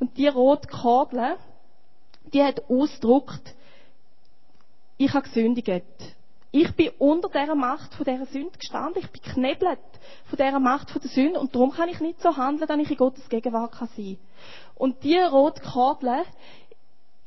Und 0.00 0.16
die 0.16 0.28
rote 0.28 0.66
Kordel, 0.68 1.36
die 2.32 2.42
hat 2.42 2.70
ausgedruckt, 2.70 3.54
ich 4.96 5.12
habe 5.12 5.24
gesündigt. 5.24 5.84
Ich 6.54 6.70
bin 6.76 6.90
unter 6.98 7.30
dieser 7.30 7.54
Macht 7.54 7.94
von 7.94 8.04
dieser 8.04 8.26
Sünde 8.26 8.58
gestanden. 8.58 9.02
Ich 9.02 9.10
bin 9.10 9.22
knebelt 9.22 9.78
von 10.26 10.36
dieser 10.36 10.60
Macht 10.60 10.90
von 10.90 11.00
der 11.00 11.10
Sünde. 11.10 11.40
Und 11.40 11.54
darum 11.54 11.70
kann 11.70 11.88
ich 11.88 11.98
nicht 12.00 12.20
so 12.20 12.36
handeln, 12.36 12.68
dass 12.68 12.78
ich 12.78 12.90
in 12.90 12.96
Gottes 12.98 13.26
Gegenwart 13.30 13.74
sein 13.74 13.88
kann 13.88 14.18
Und 14.74 15.02
diese 15.02 15.30
rote 15.30 15.62
Kordel 15.62 16.24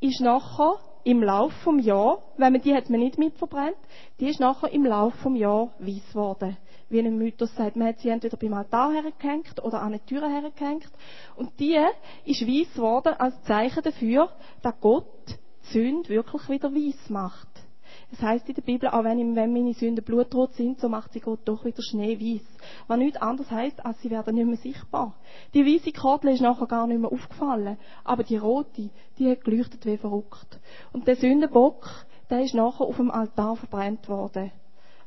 ist 0.00 0.20
nachher 0.20 0.78
im 1.02 1.24
Lauf 1.24 1.52
vom 1.64 1.80
Jahr, 1.80 2.22
wenn 2.36 2.52
man 2.52 2.62
die 2.62 2.72
hat 2.72 2.88
man 2.88 3.00
nicht 3.00 3.18
mitverbrennt, 3.18 3.76
die 4.20 4.28
ist 4.28 4.38
nachher 4.38 4.72
im 4.72 4.84
Lauf 4.84 5.14
vom 5.16 5.34
Jahr 5.34 5.72
weiß 5.80 6.08
geworden. 6.12 6.56
Wie 6.88 7.00
ein 7.00 7.18
Mythos 7.18 7.52
sagt, 7.56 7.74
man 7.74 7.88
hat 7.88 7.98
sie 7.98 8.10
entweder 8.10 8.36
beim 8.36 8.54
Altar 8.54 8.92
hergehängt 8.92 9.60
oder 9.62 9.80
an 9.80 9.88
eine 9.88 10.04
Tür 10.04 10.28
hergehängt. 10.28 10.88
Und 11.34 11.58
die 11.58 11.78
ist 12.24 12.42
weiß 12.42 12.74
geworden 12.74 13.14
als 13.18 13.42
Zeichen 13.42 13.82
dafür, 13.82 14.30
dass 14.62 14.74
Gott 14.80 15.06
die 15.26 15.72
Sünde 15.72 16.08
wirklich 16.10 16.48
wieder 16.48 16.72
weiß 16.72 17.10
macht. 17.10 17.65
Es 18.12 18.22
heißt 18.22 18.48
in 18.48 18.54
der 18.54 18.62
Bibel, 18.62 18.88
auch 18.88 19.02
wenn, 19.02 19.34
wenn 19.34 19.52
meine 19.52 19.74
Sünden 19.74 20.04
blutrot 20.04 20.52
sind, 20.54 20.78
so 20.78 20.88
macht 20.88 21.12
sie 21.12 21.20
Gott 21.20 21.40
doch 21.44 21.64
wieder 21.64 21.82
schneeweiß. 21.82 22.46
Was 22.86 22.98
nichts 22.98 23.20
anderes 23.20 23.50
heißt, 23.50 23.84
als 23.84 24.00
sie 24.00 24.10
werden 24.10 24.36
nicht 24.36 24.46
mehr 24.46 24.56
sichtbar. 24.56 25.14
Die 25.54 25.66
weiße 25.66 25.92
Kordel 25.92 26.32
ist 26.32 26.40
nachher 26.40 26.66
gar 26.66 26.86
nicht 26.86 27.00
mehr 27.00 27.10
aufgefallen, 27.10 27.76
aber 28.04 28.22
die 28.22 28.36
rote, 28.36 28.90
die 29.18 29.30
hat 29.30 29.44
geleuchtet 29.44 29.84
wie 29.86 29.96
verrückt. 29.96 30.60
Und 30.92 31.08
der 31.08 31.16
Sündenbock, 31.16 31.88
der 32.30 32.42
ist 32.42 32.54
nachher 32.54 32.84
auf 32.84 32.96
dem 32.96 33.10
Altar 33.10 33.56
verbrannt 33.56 34.08
worden. 34.08 34.52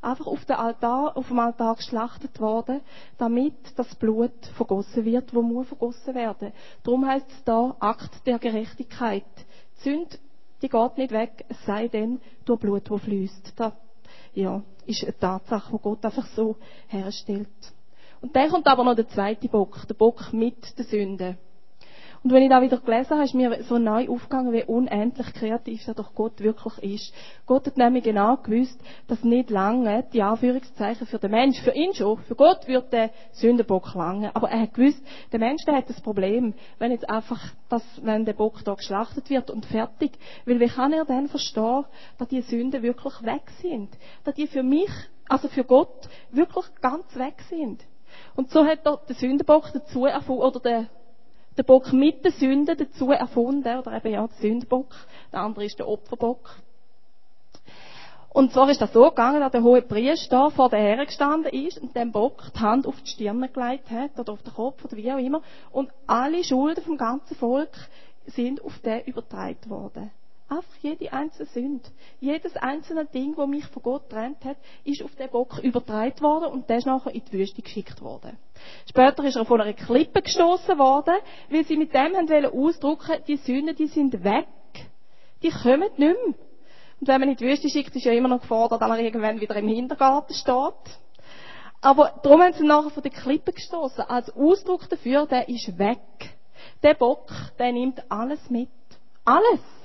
Einfach 0.01 0.27
auf 0.27 0.45
dem 0.45 0.57
Altar, 0.57 1.17
auf 1.17 1.27
dem 1.27 1.39
Altar 1.39 1.75
geschlachtet 1.75 2.39
worden, 2.39 2.81
damit 3.17 3.55
das 3.77 3.93
Blut 3.95 4.45
vergossen 4.55 5.03
wird, 5.03 5.33
wo 5.33 5.41
muss 5.41 5.67
vergossen 5.67 6.15
werden. 6.15 6.53
Darum 6.83 7.05
heißt 7.05 7.29
es 7.29 7.43
da 7.43 7.75
Akt 7.79 8.25
der 8.25 8.39
Gerechtigkeit. 8.39 9.25
Die 9.77 9.89
Sünde 9.89 10.17
die 10.61 10.69
geht 10.69 10.97
nicht 10.97 11.11
weg, 11.11 11.45
es 11.47 11.65
sei 11.65 11.87
denn 11.87 12.19
durch 12.45 12.59
Blut, 12.59 12.89
das 12.89 13.01
fließt. 13.01 13.53
Das 13.55 13.73
ja, 14.33 14.61
ist 14.85 15.03
eine 15.03 15.17
Tatsache, 15.17 15.71
die 15.71 15.81
Gott 15.81 16.03
einfach 16.05 16.27
so 16.27 16.57
herstellt. 16.87 17.47
Und 18.21 18.35
dann 18.35 18.49
kommt 18.49 18.67
aber 18.67 18.83
noch 18.83 18.95
der 18.95 19.07
zweite 19.07 19.47
Bock, 19.47 19.87
der 19.87 19.93
Bock 19.93 20.33
mit 20.33 20.77
der 20.77 20.85
Sünde. 20.85 21.37
Und 22.21 22.33
wenn 22.33 22.43
ich 22.43 22.49
da 22.49 22.61
wieder 22.61 22.77
gelesen 22.77 23.11
habe, 23.11 23.23
ist 23.23 23.33
mir 23.33 23.63
so 23.63 23.77
neu 23.77 24.09
aufgegangen, 24.09 24.51
wie 24.51 24.65
unendlich 24.65 25.33
kreativ 25.33 25.87
er 25.87 25.93
doch 25.93 26.13
Gott 26.13 26.41
wirklich 26.41 26.77
ist. 26.95 27.13
Gott 27.45 27.65
hat 27.65 27.77
nämlich 27.77 28.03
genau 28.03 28.35
gewusst, 28.35 28.77
dass 29.07 29.23
nicht 29.23 29.49
lange 29.49 30.03
die 30.11 30.21
Anführungszeichen 30.21 31.07
für 31.07 31.17
den 31.17 31.31
Mensch, 31.31 31.61
für 31.61 31.71
ihn 31.71 31.93
schon, 31.93 32.17
für 32.23 32.35
Gott 32.35 32.67
wird 32.67 32.91
der 32.91 33.11
Sündenbock 33.31 33.93
lange. 33.93 34.35
Aber 34.35 34.49
er 34.49 34.63
hat 34.63 34.73
gewusst, 34.73 35.01
der 35.31 35.39
Mensch, 35.39 35.63
der 35.65 35.77
hat 35.77 35.89
das 35.89 36.01
Problem, 36.01 36.53
wenn 36.77 36.91
jetzt 36.91 37.09
einfach, 37.09 37.41
das, 37.69 37.83
wenn 38.01 38.25
der 38.25 38.33
Bock 38.33 38.65
da 38.65 38.73
geschlachtet 38.73 39.29
wird 39.29 39.49
und 39.49 39.65
fertig. 39.65 40.11
Weil 40.45 40.59
wie 40.59 40.67
kann 40.67 40.91
er 40.91 41.05
dann 41.05 41.29
verstehen, 41.29 41.85
dass 42.17 42.27
die 42.27 42.41
Sünden 42.41 42.83
wirklich 42.83 43.13
weg 43.23 43.49
sind? 43.61 43.89
Dass 44.25 44.35
die 44.35 44.47
für 44.47 44.63
mich, 44.63 44.91
also 45.29 45.47
für 45.47 45.63
Gott, 45.63 46.09
wirklich 46.31 46.65
ganz 46.81 47.15
weg 47.15 47.41
sind? 47.49 47.81
Und 48.35 48.49
so 48.49 48.65
hat 48.65 48.85
er 48.85 48.97
den 49.07 49.15
Sündenbock 49.15 49.71
dazu 49.71 50.05
erfunden, 50.05 50.43
oder 50.43 50.59
der 50.59 50.87
der 51.59 51.63
Bock 51.63 51.91
mit 51.91 52.23
der 52.23 52.31
Sünde 52.31 52.77
dazu 52.77 53.11
erfunden, 53.11 53.79
oder 53.79 53.91
eben 53.97 54.13
ja, 54.13 54.25
der 54.25 54.37
Sündbock. 54.37 54.95
Der 55.33 55.41
andere 55.41 55.65
ist 55.65 55.77
der 55.77 55.89
Opferbock. 55.89 56.55
Und 58.29 58.53
zwar 58.53 58.69
ist 58.69 58.79
das 58.79 58.93
so 58.93 59.09
gegangen, 59.09 59.41
dass 59.41 59.51
der 59.51 59.63
hohe 59.63 59.81
Priester 59.81 60.51
vor 60.51 60.69
der 60.69 60.79
Herre 60.79 61.05
gestanden 61.05 61.51
ist 61.51 61.77
und 61.77 61.93
dem 61.97 62.13
Bock 62.13 62.43
die 62.55 62.59
Hand 62.61 62.87
auf 62.87 63.01
die 63.01 63.09
Stirn 63.09 63.41
gelegt 63.51 63.91
hat, 63.91 64.17
oder 64.17 64.31
auf 64.31 64.41
den 64.41 64.53
Kopf, 64.53 64.85
oder 64.85 64.95
wie 64.95 65.11
auch 65.11 65.17
immer. 65.17 65.41
Und 65.73 65.91
alle 66.07 66.45
Schulden 66.45 66.81
vom 66.81 66.97
ganzen 66.97 67.35
Volk 67.35 67.75
sind 68.25 68.63
auf 68.63 68.79
den 68.79 69.01
übertragen 69.01 69.69
worden. 69.69 70.11
Einfach 70.49 70.75
jede 70.81 71.13
einzelne 71.13 71.47
Sünde. 71.49 71.89
Jedes 72.19 72.55
einzelne 72.57 73.05
Ding, 73.05 73.35
das 73.35 73.47
mich 73.47 73.65
von 73.67 73.83
Gott 73.83 74.09
trennt 74.09 74.43
hat, 74.43 74.57
ist 74.83 75.03
auf 75.03 75.15
den 75.15 75.29
Bock 75.29 75.59
übertragen 75.59 76.21
worden 76.21 76.51
und 76.51 76.67
der 76.67 76.77
ist 76.77 76.87
nachher 76.87 77.13
in 77.13 77.21
die 77.23 77.33
Wüste 77.33 77.61
geschickt 77.61 78.01
worden. 78.01 78.35
Später 78.89 79.23
ist 79.25 79.35
er 79.35 79.45
von 79.45 79.61
einer 79.61 79.73
Klippe 79.73 80.23
gestoßen 80.23 80.79
worden, 80.79 81.13
weil 81.51 81.65
sie 81.65 81.77
mit 81.77 81.93
dem 81.93 82.15
haben 82.15 82.45
ausdrücken, 82.45 83.23
die 83.27 83.37
Sünden, 83.37 83.75
die 83.75 83.87
sind 83.87 84.23
weg. 84.23 84.47
Die 85.43 85.51
kommen 85.51 85.81
nicht 85.81 85.99
mehr. 85.99 86.15
Und 86.99 87.07
wenn 87.07 87.19
man 87.19 87.29
in 87.29 87.37
die 87.37 87.45
Wüste 87.45 87.69
schickt, 87.69 87.95
ist 87.95 88.05
ja 88.05 88.11
immer 88.11 88.27
noch 88.27 88.41
gefordert, 88.41 88.81
dass 88.81 88.89
er 88.89 88.99
irgendwann 88.99 89.39
wieder 89.39 89.55
im 89.55 89.67
Hintergarten 89.67 90.33
steht. 90.33 90.99
Aber 91.79 92.19
darum 92.23 92.41
haben 92.41 92.53
sie 92.53 92.65
nachher 92.65 92.89
von 92.89 93.03
der 93.03 93.11
Klippe 93.11 93.53
gestoßen, 93.53 94.03
als 94.03 94.35
Ausdruck 94.35 94.89
dafür, 94.89 95.27
der 95.27 95.47
ist 95.47 95.77
weg. 95.77 95.99
Der 96.81 96.95
Bock, 96.95 97.31
der 97.59 97.71
nimmt 97.71 98.03
alles 98.09 98.49
mit. 98.49 98.69
Alles. 99.23 99.78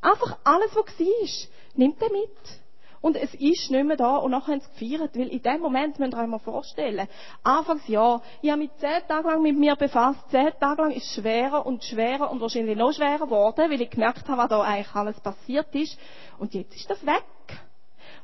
Einfach 0.00 0.38
alles, 0.44 0.74
was 0.74 0.98
war, 0.98 1.50
nimmt 1.74 2.00
er 2.00 2.10
mit. 2.10 2.62
Und 3.00 3.16
es 3.16 3.32
ist 3.34 3.70
nicht 3.70 3.84
mehr 3.84 3.96
da 3.96 4.16
und 4.16 4.32
nachher 4.32 4.52
haben 4.52 4.60
sie 4.60 4.88
gefeiert, 4.88 5.16
weil 5.16 5.28
in 5.28 5.42
dem 5.42 5.60
Moment, 5.60 5.98
müsst 5.98 6.14
ihr 6.14 6.18
euch 6.18 6.26
mal 6.26 6.38
vorstellen, 6.40 7.06
Anfangsjahr, 7.44 8.22
ich 8.42 8.50
habe 8.50 8.62
mich 8.62 8.70
zehn 8.78 9.06
Tage 9.06 9.28
lang 9.28 9.42
mit 9.42 9.56
mir 9.56 9.76
befasst, 9.76 10.18
zehn 10.30 10.50
Tage 10.58 10.82
lang 10.82 10.90
ist 10.90 11.04
es 11.04 11.14
schwerer 11.14 11.64
und 11.64 11.84
schwerer 11.84 12.30
und 12.30 12.40
wahrscheinlich 12.40 12.76
noch 12.76 12.92
schwerer 12.92 13.26
geworden, 13.26 13.70
weil 13.70 13.80
ich 13.80 13.90
gemerkt 13.90 14.28
habe, 14.28 14.42
was 14.42 14.48
da 14.48 14.62
eigentlich 14.62 14.94
alles 14.94 15.20
passiert 15.20 15.72
ist. 15.76 15.96
Und 16.38 16.54
jetzt 16.54 16.74
ist 16.74 16.90
das 16.90 17.04
weg. 17.06 17.22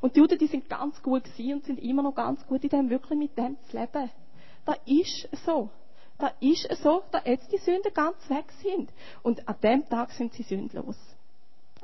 Und 0.00 0.16
die 0.16 0.20
Juden, 0.20 0.38
die 0.38 0.48
sind 0.48 0.68
ganz 0.68 1.00
gut 1.02 1.24
gewesen 1.24 1.54
und 1.54 1.64
sind 1.64 1.78
immer 1.78 2.02
noch 2.02 2.14
ganz 2.14 2.44
gut 2.46 2.64
in 2.64 2.70
dem, 2.70 2.90
wirklich 2.90 3.18
mit 3.18 3.38
dem 3.38 3.56
zu 3.70 3.78
leben. 3.78 4.10
Das 4.64 4.76
ist 4.86 5.28
so. 5.44 5.70
Das 6.18 6.32
ist 6.40 6.68
so, 6.82 7.02
dass 7.10 7.24
jetzt 7.26 7.50
die 7.52 7.58
Sünden 7.58 7.92
ganz 7.92 8.16
weg 8.28 8.50
sind. 8.62 8.90
Und 9.22 9.48
an 9.48 9.56
dem 9.62 9.88
Tag 9.88 10.10
sind 10.12 10.32
sie 10.32 10.42
sündlos. 10.42 10.96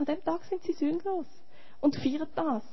An 0.00 0.07
dem 0.07 0.25
Tag 0.25 0.42
sind 0.45 0.62
sie 0.62 0.73
sündlos 0.73 1.26
und 1.83 1.95
feiern 1.95 2.26
das. 2.35 2.64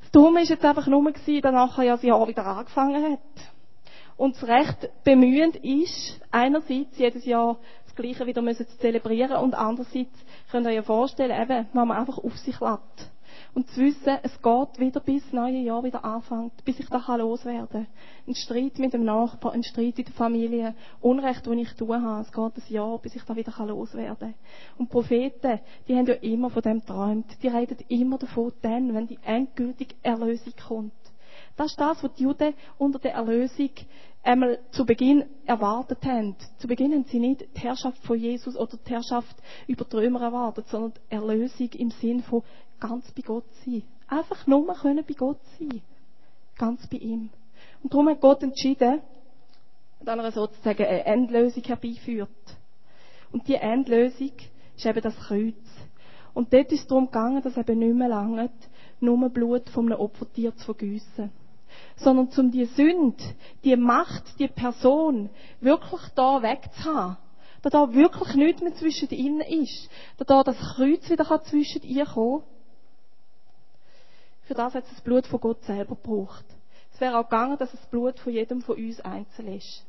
Das 0.00 0.10
Dumme 0.10 0.36
war 0.36 0.42
jetzt 0.42 0.64
einfach 0.64 0.86
nur, 0.86 1.12
dass 1.12 1.26
nachher 1.26 1.84
ja 1.84 1.92
das 1.92 2.02
Jahr 2.02 2.26
wieder 2.26 2.46
angefangen 2.46 3.12
hat. 3.12 3.20
Und 4.16 4.34
das 4.34 4.48
recht 4.48 5.04
bemühend 5.04 5.56
ist, 5.56 6.18
einerseits 6.30 6.96
jedes 6.96 7.26
Jahr 7.26 7.58
das 7.84 7.94
Gleiche 7.94 8.24
wieder 8.24 8.42
zu 8.56 8.78
zelebrieren 8.78 9.36
und 9.42 9.52
andererseits 9.54 10.18
könnt 10.50 10.66
ihr 10.66 10.80
euch 10.80 10.86
vorstellen, 10.86 11.38
eben, 11.38 11.68
wenn 11.70 11.86
man 11.86 11.98
einfach 11.98 12.16
auf 12.16 12.38
sich 12.38 12.58
lässt 12.58 13.11
und 13.54 13.68
zu 13.68 13.82
wissen, 13.82 14.18
es 14.22 14.40
geht 14.40 14.78
wieder 14.78 15.00
bis 15.00 15.22
das 15.24 15.32
neue 15.32 15.58
Jahr 15.58 15.84
wieder 15.84 16.04
anfängt, 16.04 16.64
bis 16.64 16.80
ich 16.80 16.88
da 16.88 17.16
loswerden 17.16 17.68
kann. 17.68 17.86
Ein 18.26 18.34
Streit 18.34 18.78
mit 18.78 18.94
dem 18.94 19.04
Nachbarn, 19.04 19.54
ein 19.54 19.62
Streit 19.62 19.98
in 19.98 20.04
der 20.06 20.14
Familie, 20.14 20.74
Unrecht, 21.00 21.46
das 21.46 21.54
ich 21.54 21.72
tun 21.74 22.02
habe. 22.02 22.22
Es 22.22 22.32
geht 22.32 22.56
ein 22.56 22.72
Jahr, 22.72 22.98
bis 22.98 23.14
ich 23.14 23.22
da 23.24 23.36
wieder 23.36 23.52
loswerden 23.66 24.16
kann. 24.18 24.34
Und 24.78 24.88
Propheten, 24.88 25.60
die 25.86 25.96
haben 25.96 26.06
ja 26.06 26.14
immer 26.14 26.48
von 26.48 26.62
dem 26.62 26.80
geträumt. 26.80 27.26
Die 27.42 27.48
reden 27.48 27.76
immer 27.88 28.18
davon, 28.18 28.52
dann, 28.62 28.94
wenn 28.94 29.06
die 29.06 29.18
endgültige 29.22 29.94
Erlösung 30.02 30.54
kommt. 30.66 30.92
Das 31.56 31.72
ist 31.72 31.80
das, 31.80 32.02
was 32.02 32.14
die 32.14 32.22
Juden 32.24 32.54
unter 32.78 32.98
der 32.98 33.14
Erlösung 33.14 33.70
einmal 34.22 34.58
zu 34.70 34.86
Beginn 34.86 35.24
erwartet 35.44 36.04
haben. 36.04 36.36
Zu 36.58 36.66
Beginn 36.66 36.92
haben 36.92 37.04
sie 37.04 37.18
nicht 37.18 37.44
die 37.54 37.60
Herrschaft 37.60 37.98
von 38.04 38.18
Jesus 38.18 38.56
oder 38.56 38.76
die 38.76 38.90
Herrschaft 38.90 39.36
über 39.66 39.84
die 39.84 39.96
Römer 39.96 40.22
erwartet, 40.22 40.68
sondern 40.68 40.94
die 40.94 41.14
Erlösung 41.14 41.68
im 41.72 41.90
Sinn 41.90 42.22
von 42.22 42.42
ganz 42.80 43.10
bei 43.12 43.22
Gott 43.22 43.44
sein. 43.64 43.82
Einfach 44.08 44.46
nur 44.46 44.72
können 44.74 45.04
bei 45.06 45.14
Gott 45.14 45.40
sein. 45.58 45.82
Ganz 46.56 46.86
bei 46.86 46.98
ihm. 46.98 47.30
Und 47.82 47.92
darum 47.92 48.08
hat 48.08 48.20
Gott 48.20 48.42
entschieden, 48.42 49.00
dass 50.00 50.18
er 50.18 50.32
sozusagen 50.32 50.84
eine 50.84 51.04
Endlösung 51.04 51.62
herbeiführt. 51.64 52.28
Und 53.30 53.48
die 53.48 53.54
Endlösung 53.54 54.32
ist 54.76 54.86
eben 54.86 55.00
das 55.00 55.16
Kreuz. 55.16 55.54
Und 56.34 56.52
dort 56.52 56.72
ist 56.72 56.82
es 56.82 56.86
darum 56.86 57.06
gegangen, 57.06 57.42
dass 57.42 57.56
eben 57.56 57.78
nicht 57.78 57.94
mehr 57.94 58.08
lange 58.08 58.50
nur 59.00 59.28
Blut 59.30 59.68
von 59.70 59.86
einem 59.86 60.00
Opfertier 60.00 60.54
zu 60.56 60.64
vergießen. 60.66 61.30
Sondern 62.02 62.28
um 62.36 62.50
die 62.50 62.64
Sünde, 62.64 63.22
die 63.64 63.76
Macht, 63.76 64.38
die 64.38 64.48
Person 64.48 65.30
wirklich 65.60 66.02
da 66.14 66.42
wegzuhaben. 66.42 67.16
Da 67.62 67.70
da 67.70 67.94
wirklich 67.94 68.34
nichts 68.34 68.60
mehr 68.60 68.74
zwischen 68.74 69.08
ihnen 69.10 69.40
ist. 69.40 69.88
Da 70.18 70.24
da 70.24 70.42
das 70.42 70.58
Kreuz 70.58 71.08
wieder 71.08 71.42
zwischen 71.44 71.82
ihr 71.82 72.06
kommen 72.06 72.42
für 74.52 74.54
das 74.54 74.74
hat 74.74 74.84
es 74.84 74.90
das 74.90 75.00
Blut 75.00 75.26
von 75.26 75.40
Gott 75.40 75.62
selber 75.64 75.94
gebraucht. 75.94 76.44
Es 76.92 77.00
wäre 77.00 77.18
auch 77.18 77.24
gegangen, 77.24 77.56
dass 77.58 77.70
das 77.70 77.86
Blut 77.86 78.18
von 78.18 78.32
jedem 78.32 78.60
von 78.60 78.76
uns 78.76 79.00
einzeln 79.00 79.48
ist. 79.48 79.84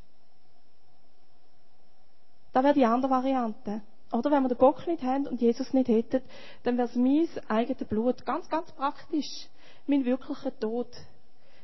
Das 2.53 2.63
wäre 2.63 2.73
die 2.73 2.85
andere 2.85 3.11
Variante. 3.11 3.81
Oder 4.11 4.31
wenn 4.31 4.43
wir 4.43 4.49
den 4.49 4.57
Bock 4.57 4.85
nicht 4.85 5.03
haben 5.03 5.27
und 5.27 5.41
Jesus 5.41 5.73
nicht 5.73 5.89
hätten, 5.89 6.21
dann 6.63 6.77
wäre 6.77 6.87
es 6.87 6.95
mein 6.95 7.27
eigenes 7.49 7.87
Blut. 7.89 8.25
Ganz, 8.25 8.47
ganz 8.47 8.71
praktisch. 8.71 9.49
Mein 9.87 10.05
wirklicher 10.05 10.57
Tod. 10.59 10.87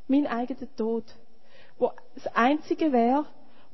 Mein 0.10 0.26
eigener 0.26 0.68
Tod. 0.76 1.04
Wo 1.78 1.92
das 2.16 2.28
Einzige 2.36 2.92
wäre, 2.92 3.26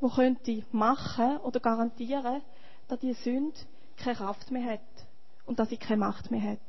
wo 0.01 0.09
könnte 0.09 0.63
machen 0.73 1.37
oder 1.37 1.61
garantieren, 1.61 2.41
dass 2.89 2.99
die 2.99 3.13
Sünde 3.13 3.57
keine 3.95 4.17
Kraft 4.17 4.51
mehr 4.51 4.73
hat. 4.73 4.79
Und 5.45 5.59
dass 5.59 5.69
sie 5.69 5.77
keine 5.77 6.01
Macht 6.01 6.29
mehr 6.31 6.41
hat. 6.41 6.59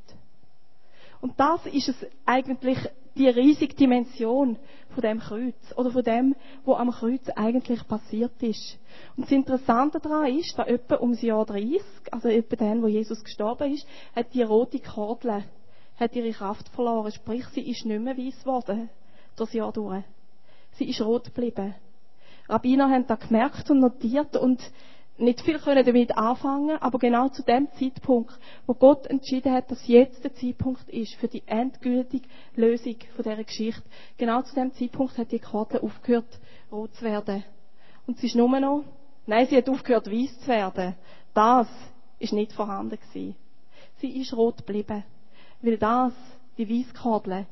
Und 1.19 1.37
das 1.37 1.65
ist 1.65 1.89
es 1.89 1.95
eigentlich 2.25 2.77
die 3.15 3.27
riesige 3.27 3.75
Dimension 3.75 4.57
von 4.93 5.01
dem 5.01 5.19
Kreuz 5.19 5.55
oder 5.75 5.91
von 5.91 6.03
dem, 6.03 6.35
was 6.63 6.79
am 6.79 6.91
Kreuz 6.91 7.27
eigentlich 7.35 7.85
passiert 7.89 8.41
ist. 8.41 8.77
Und 9.17 9.25
das 9.25 9.31
Interessante 9.31 9.99
daran 9.99 10.33
ist, 10.33 10.57
dass 10.57 10.67
etwa 10.67 11.01
ums 11.01 11.21
Jahr 11.21 11.45
30, 11.45 11.81
also 12.11 12.29
etwa 12.29 12.55
dann, 12.55 12.81
wo 12.81 12.87
Jesus 12.87 13.21
gestorben 13.21 13.73
ist, 13.73 13.85
hat 14.15 14.33
die 14.33 14.43
rote 14.43 14.79
Kordel 14.79 15.43
hat 15.99 16.15
ihre 16.15 16.31
Kraft 16.31 16.69
verloren. 16.69 17.11
Sprich, 17.11 17.45
sie 17.47 17.69
ist 17.69 17.85
nicht 17.85 18.01
mehr 18.01 18.17
weiß 18.17 18.39
geworden 18.43 18.89
das 19.37 19.53
Jahr 19.53 19.71
durch. 19.71 20.03
Sie 20.73 20.89
ist 20.89 21.01
rot 21.01 21.25
geblieben. 21.25 21.73
Rabbiner 22.49 22.89
haben 22.89 23.07
das 23.07 23.19
gemerkt 23.19 23.69
und 23.71 23.79
notiert 23.79 24.35
und 24.35 24.61
nicht 25.17 25.41
viel 25.41 25.57
können 25.57 25.83
damit 25.83 26.15
anfangen, 26.15 26.77
aber 26.77 26.99
genau 26.99 27.29
zu 27.29 27.41
dem 27.41 27.67
Zeitpunkt, 27.73 28.37
wo 28.67 28.73
Gott 28.75 29.07
entschieden 29.07 29.51
hat, 29.51 29.71
dass 29.71 29.87
jetzt 29.87 30.23
der 30.23 30.33
Zeitpunkt 30.35 30.87
ist 30.89 31.15
für 31.15 31.27
die 31.27 31.41
endgültige 31.47 32.27
Lösung 32.55 32.95
von 33.15 33.23
dieser 33.23 33.43
Geschichte, 33.43 33.81
genau 34.17 34.43
zu 34.43 34.53
dem 34.53 34.71
Zeitpunkt 34.73 35.17
hat 35.17 35.31
die 35.31 35.39
Karte 35.39 35.81
aufgehört, 35.81 36.39
rot 36.71 36.93
zu 36.95 37.03
werden. 37.03 37.43
Und 38.05 38.19
sie 38.19 38.27
ist 38.27 38.35
nur 38.35 38.47
noch, 38.59 38.83
nein, 39.25 39.47
sie 39.47 39.57
hat 39.57 39.69
aufgehört, 39.69 40.09
weiß 40.09 40.39
zu 40.41 40.47
werden. 40.47 40.95
Das 41.33 41.67
ist 42.19 42.33
nicht 42.33 42.53
vorhanden 42.53 42.97
gewesen. 42.99 43.35
Sie 43.97 44.21
ist 44.21 44.33
rot 44.35 44.57
geblieben. 44.57 45.03
Weil 45.61 45.77
das, 45.77 46.13
die 46.57 46.69
Weisskordel, 46.69 47.47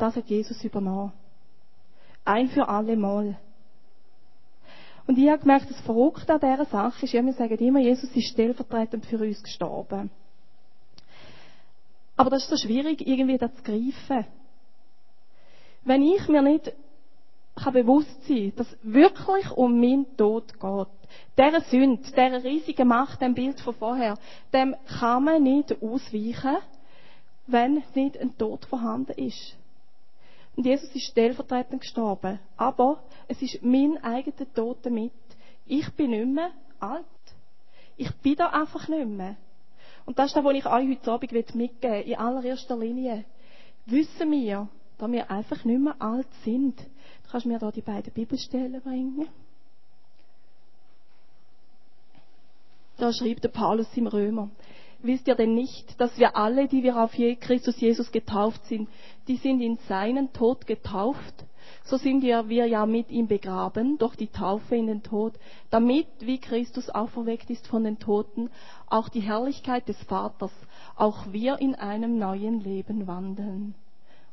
das 0.00 0.16
hat 0.16 0.26
Jesus 0.26 0.62
übernommen. 0.64 1.12
Ein 2.24 2.48
für 2.48 2.68
alle 2.68 2.96
Mal. 2.96 3.36
Und 5.06 5.18
ich 5.18 5.28
habe 5.28 5.40
gemerkt, 5.40 5.70
das 5.70 5.80
Verrückte 5.80 6.34
an 6.34 6.40
dieser 6.40 6.66
Sache 6.66 7.04
ist, 7.04 7.12
ja, 7.12 7.24
wir 7.24 7.32
sagen 7.32 7.58
immer, 7.58 7.80
Jesus 7.80 8.14
ist 8.14 8.28
stellvertretend 8.28 9.06
für 9.06 9.18
uns 9.18 9.42
gestorben. 9.42 10.10
Aber 12.16 12.30
das 12.30 12.44
ist 12.44 12.50
so 12.50 12.56
schwierig, 12.56 13.06
irgendwie 13.06 13.38
das 13.38 13.54
zu 13.56 13.62
greifen. 13.62 14.26
Wenn 15.84 16.02
ich 16.02 16.28
mir 16.28 16.42
nicht 16.42 16.72
kann 17.56 17.72
bewusst 17.72 18.26
sein, 18.26 18.52
dass 18.56 18.66
wirklich 18.82 19.50
um 19.50 19.80
meinen 19.80 20.16
Tod 20.16 20.58
geht, 20.58 20.88
dieser 21.36 21.60
Sünde, 21.62 22.02
dieser 22.02 22.44
riesigen 22.44 22.88
Macht, 22.88 23.20
dem 23.20 23.34
Bild 23.34 23.60
von 23.60 23.74
vorher, 23.74 24.18
dem 24.52 24.76
kann 24.98 25.24
man 25.24 25.42
nicht 25.42 25.82
ausweichen, 25.82 26.56
wenn 27.46 27.82
nicht 27.94 28.18
ein 28.18 28.36
Tod 28.38 28.64
vorhanden 28.66 29.12
ist. 29.12 29.56
Und 30.56 30.66
Jesus 30.66 30.94
ist 30.94 31.06
stellvertretend 31.06 31.80
gestorben. 31.80 32.38
Aber 32.56 33.02
es 33.28 33.40
ist 33.40 33.62
mein 33.62 34.02
eigener 34.02 34.52
Tod 34.54 34.78
damit. 34.82 35.12
Ich 35.66 35.88
bin 35.92 36.10
nicht 36.10 36.26
mehr 36.26 36.50
alt. 36.80 37.04
Ich 37.96 38.12
bin 38.16 38.36
da 38.36 38.48
einfach 38.48 38.88
nicht 38.88 39.06
mehr. 39.06 39.36
Und 40.06 40.18
das 40.18 40.26
ist 40.26 40.36
das, 40.36 40.44
was 40.44 40.54
ich 40.54 40.66
euch 40.66 40.88
heute 40.88 41.12
Abend 41.12 41.32
mitgeben 41.54 41.94
will. 41.94 42.12
In 42.12 42.18
allererster 42.18 42.76
Linie. 42.76 43.24
Wissen 43.86 44.30
wir, 44.32 44.68
dass 44.98 45.10
wir 45.10 45.30
einfach 45.30 45.64
nicht 45.64 45.80
mehr 45.80 45.96
alt 45.98 46.28
sind. 46.44 46.78
Du 46.78 47.30
kannst 47.30 47.46
mir 47.46 47.58
da 47.58 47.70
die 47.70 47.80
beiden 47.80 48.12
Bibelstellen 48.12 48.80
bringen. 48.80 49.28
Da 52.96 53.12
schreibt 53.12 53.44
der 53.44 53.48
Paulus 53.48 53.86
im 53.96 54.08
Römer 54.08 54.50
wisst 55.02 55.28
ihr 55.28 55.34
denn 55.34 55.54
nicht, 55.54 56.00
dass 56.00 56.18
wir 56.18 56.36
alle, 56.36 56.68
die 56.68 56.82
wir 56.82 57.02
auf 57.02 57.12
Christus 57.40 57.80
Jesus 57.80 58.12
getauft 58.12 58.64
sind, 58.66 58.88
die 59.28 59.36
sind 59.36 59.60
in 59.60 59.78
seinen 59.88 60.32
Tod 60.32 60.66
getauft? 60.66 61.44
So 61.84 61.96
sind 61.96 62.22
wir, 62.22 62.48
wir 62.48 62.66
ja 62.66 62.86
mit 62.86 63.10
ihm 63.10 63.26
begraben 63.26 63.98
durch 63.98 64.16
die 64.16 64.28
Taufe 64.28 64.76
in 64.76 64.86
den 64.86 65.02
Tod, 65.02 65.34
damit, 65.70 66.06
wie 66.20 66.38
Christus 66.38 66.90
auferweckt 66.90 67.50
ist 67.50 67.66
von 67.66 67.84
den 67.84 67.98
Toten, 67.98 68.50
auch 68.88 69.08
die 69.08 69.20
Herrlichkeit 69.20 69.88
des 69.88 70.00
Vaters, 70.04 70.52
auch 70.96 71.32
wir 71.32 71.58
in 71.58 71.74
einem 71.74 72.18
neuen 72.18 72.60
Leben 72.60 73.06
wandeln. 73.06 73.74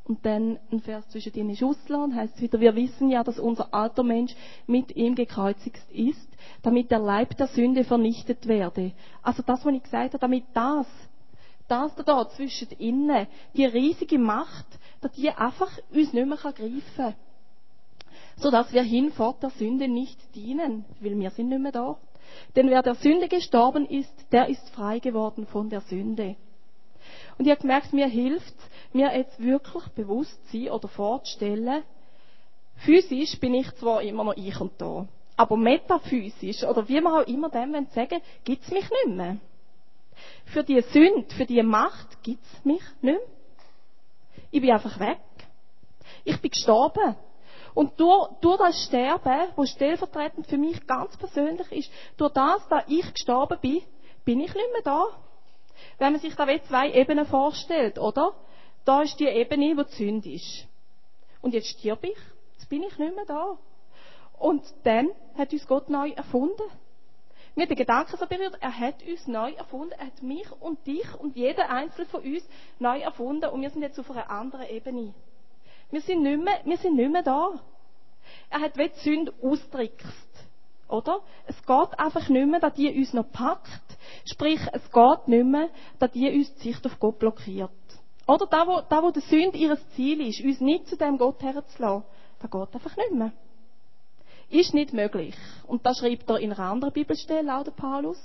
Und 0.08 0.24
dann 0.24 0.58
ein 0.72 0.80
Vers 0.80 1.06
zwischen 1.10 1.34
denen 1.34 1.50
ist 1.50 1.62
Ausland, 1.62 2.14
heißt 2.14 2.40
wieder, 2.40 2.58
wir 2.60 2.74
wissen 2.74 3.10
ja, 3.10 3.22
dass 3.22 3.38
unser 3.38 3.74
alter 3.74 4.02
Mensch 4.02 4.34
mit 4.66 4.96
ihm 4.96 5.14
gekreuzigt 5.14 5.82
ist, 5.90 6.28
damit 6.62 6.90
der 6.90 6.98
Leib 6.98 7.36
der 7.36 7.46
Sünde 7.48 7.84
vernichtet 7.84 8.48
werde. 8.48 8.92
Also 9.22 9.42
das, 9.42 9.66
was 9.66 9.74
ich 9.74 9.82
gesagt 9.82 10.14
habe, 10.14 10.18
damit 10.18 10.44
das, 10.54 10.86
das 11.68 11.94
da, 11.94 12.26
zwischen 12.30 12.70
innen, 12.78 13.26
die 13.54 13.66
riesige 13.66 14.18
Macht, 14.18 14.66
dass 15.02 15.12
die 15.12 15.28
einfach 15.28 15.70
uns 15.90 16.14
nicht 16.14 16.26
mehr 16.26 16.38
greifen 16.38 16.82
kann. 16.96 17.14
Sodass 18.36 18.72
wir 18.72 18.82
hinfort 18.82 19.42
der 19.42 19.50
Sünde 19.50 19.88
nicht 19.88 20.34
dienen, 20.34 20.86
weil 21.00 21.18
wir 21.18 21.30
sind 21.30 21.50
nicht 21.50 21.60
mehr 21.60 21.72
da. 21.72 21.98
Denn 22.56 22.70
wer 22.70 22.82
der 22.82 22.94
Sünde 22.94 23.28
gestorben 23.28 23.84
ist, 23.84 24.14
der 24.32 24.48
ist 24.48 24.70
frei 24.70 25.00
geworden 25.00 25.46
von 25.46 25.68
der 25.68 25.82
Sünde. 25.82 26.36
Und 27.38 27.44
ich 27.44 27.50
habe 27.50 27.60
gemerkt, 27.60 27.92
mir 27.92 28.08
hilft 28.08 28.54
mir 28.92 29.16
jetzt 29.16 29.40
wirklich 29.40 29.84
bewusst 29.94 30.50
zu 30.50 30.58
sein 30.58 30.70
oder 30.70 30.88
vorzustellen, 30.88 31.84
physisch 32.76 33.38
bin 33.38 33.54
ich 33.54 33.70
zwar 33.76 34.02
immer 34.02 34.24
noch 34.24 34.36
ich 34.36 34.60
und 34.60 34.72
da, 34.80 35.06
aber 35.36 35.56
metaphysisch, 35.56 36.64
oder 36.64 36.88
wie 36.88 37.00
man 37.00 37.22
auch 37.22 37.26
immer 37.26 37.48
dem 37.48 37.86
sagen 37.94 38.20
gibt 38.44 38.64
es 38.64 38.70
mich 38.70 38.88
nicht 38.90 39.16
mehr. 39.16 39.36
Für 40.46 40.64
die 40.64 40.80
Sünde, 40.80 41.32
für 41.36 41.46
die 41.46 41.62
Macht 41.62 42.22
gibt 42.22 42.44
es 42.44 42.64
mich 42.64 42.82
nicht 42.82 43.02
mehr. 43.02 43.20
Ich 44.50 44.60
bin 44.60 44.70
einfach 44.70 44.98
weg. 44.98 45.20
Ich 46.24 46.40
bin 46.40 46.50
gestorben. 46.50 47.14
Und 47.74 48.00
durch, 48.00 48.30
durch 48.40 48.58
das 48.58 48.84
Sterben, 48.84 49.48
wo 49.54 49.64
stellvertretend 49.64 50.46
für 50.46 50.56
mich 50.56 50.84
ganz 50.86 51.16
persönlich 51.16 51.70
ist, 51.70 51.90
durch 52.16 52.32
das, 52.32 52.66
dass 52.68 52.84
ich 52.88 53.12
gestorben 53.12 53.58
bin, 53.60 53.82
bin 54.24 54.40
ich 54.40 54.52
nicht 54.52 54.72
mehr 54.72 54.82
da. 54.82 55.04
Wenn 55.98 56.12
man 56.12 56.20
sich 56.20 56.34
da 56.34 56.46
zwei 56.66 56.92
Ebenen 56.92 57.26
vorstellt, 57.26 57.98
oder? 57.98 58.34
Da 58.84 59.02
ist 59.02 59.18
die 59.20 59.26
Ebene, 59.26 59.76
wo 59.76 59.82
die 59.82 59.92
Sünde 59.92 60.32
ist. 60.32 60.66
Und 61.42 61.54
jetzt 61.54 61.68
stirb 61.68 62.04
ich. 62.04 62.16
Jetzt 62.54 62.68
bin 62.68 62.82
ich 62.82 62.98
nicht 62.98 63.14
mehr 63.14 63.26
da. 63.26 63.58
Und 64.38 64.62
dann 64.84 65.10
hat 65.36 65.52
uns 65.52 65.66
Gott 65.66 65.88
neu 65.88 66.10
erfunden. 66.10 66.62
Mir 67.54 67.62
hat 67.62 67.70
den 67.70 67.76
Gedanken 67.76 68.16
so 68.16 68.26
berührt, 68.26 68.56
er 68.60 68.78
hat 68.78 69.02
uns 69.02 69.26
neu 69.26 69.50
erfunden, 69.52 69.92
er 69.98 70.06
hat 70.06 70.22
mich 70.22 70.46
und 70.60 70.86
dich 70.86 71.12
und 71.18 71.34
jeden 71.34 71.62
Einzelnen 71.62 72.08
von 72.08 72.22
uns 72.22 72.48
neu 72.78 73.00
erfunden 73.00 73.50
und 73.50 73.62
wir 73.62 73.70
sind 73.70 73.82
jetzt 73.82 73.98
auf 73.98 74.10
einer 74.12 74.30
anderen 74.30 74.68
Ebene. 74.68 75.12
Wir 75.90 76.00
sind 76.00 76.22
nicht 76.22 76.40
mehr, 76.40 76.60
wir 76.64 76.76
sind 76.76 76.94
nicht 76.94 77.10
mehr 77.10 77.24
da. 77.24 77.58
Er 78.50 78.60
hat 78.60 78.76
wie 78.76 78.88
die 78.88 78.98
Sünde 79.00 79.34
austrickst. 79.42 80.28
Oder? 80.88 81.20
Es 81.46 81.56
geht 81.66 81.98
einfach 81.98 82.28
nicht 82.28 82.46
mehr, 82.46 82.60
dass 82.60 82.74
die 82.74 82.96
uns 82.96 83.12
noch 83.12 83.30
packt. 83.30 83.87
Sprich, 84.30 84.60
es 84.72 84.90
geht 84.90 85.28
nicht 85.28 85.46
mehr, 85.46 85.68
dass 85.98 86.12
die 86.12 86.28
uns 86.30 86.54
die 86.56 86.72
Sicht 86.72 86.84
auf 86.86 86.98
Gott 87.00 87.18
blockiert. 87.18 87.70
Oder 88.26 88.46
da, 88.46 88.66
wo, 88.66 88.82
da, 88.86 89.02
wo 89.02 89.10
der 89.10 89.22
Sünde 89.22 89.56
ihres 89.56 89.80
Ziel 89.94 90.20
ist, 90.20 90.44
uns 90.44 90.60
nicht 90.60 90.86
zu 90.88 90.96
dem 90.96 91.16
Gott 91.16 91.42
herzulassen, 91.42 92.04
das 92.40 92.50
geht 92.50 92.74
einfach 92.74 92.96
nicht 92.96 93.12
mehr. 93.12 93.32
Ist 94.50 94.74
nicht 94.74 94.92
möglich. 94.92 95.34
Und 95.66 95.84
das 95.84 95.98
schreibt 95.98 96.28
er 96.28 96.38
in 96.38 96.52
einer 96.52 96.70
anderen 96.70 96.92
Bibelstelle, 96.92 97.56
auch 97.56 97.64
Paulus. 97.74 98.18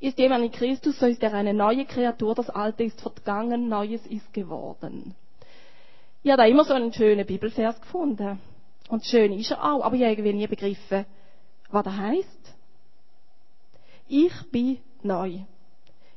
Ist 0.00 0.18
jemand 0.18 0.44
in 0.44 0.52
Christus, 0.52 0.98
so 0.98 1.06
ist 1.06 1.22
er 1.22 1.32
eine 1.32 1.54
neue 1.54 1.86
Kreatur, 1.86 2.34
das 2.34 2.50
Alte 2.50 2.84
ist 2.84 3.00
vergangen, 3.00 3.68
Neues 3.68 4.04
ist 4.06 4.32
geworden. 4.32 5.14
Ich 6.22 6.30
habe 6.30 6.42
da 6.42 6.48
immer 6.48 6.64
so 6.64 6.74
einen 6.74 6.92
schönen 6.92 7.26
Bibelvers 7.26 7.80
gefunden. 7.80 8.40
Und 8.88 9.04
schön 9.06 9.32
ist 9.32 9.50
er 9.50 9.62
auch, 9.62 9.82
aber 9.82 9.94
ich 9.96 10.02
habe 10.02 10.12
irgendwie 10.12 10.32
nie 10.34 10.46
begriffen, 10.46 11.06
was 11.70 11.84
das 11.84 11.96
heisst. 11.96 12.53
Ich 14.08 14.32
bin 14.50 14.78
neu. 15.02 15.40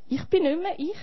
Ich 0.08 0.24
bin 0.26 0.44
nicht 0.44 0.62
mehr 0.62 0.80
ich. 0.80 0.98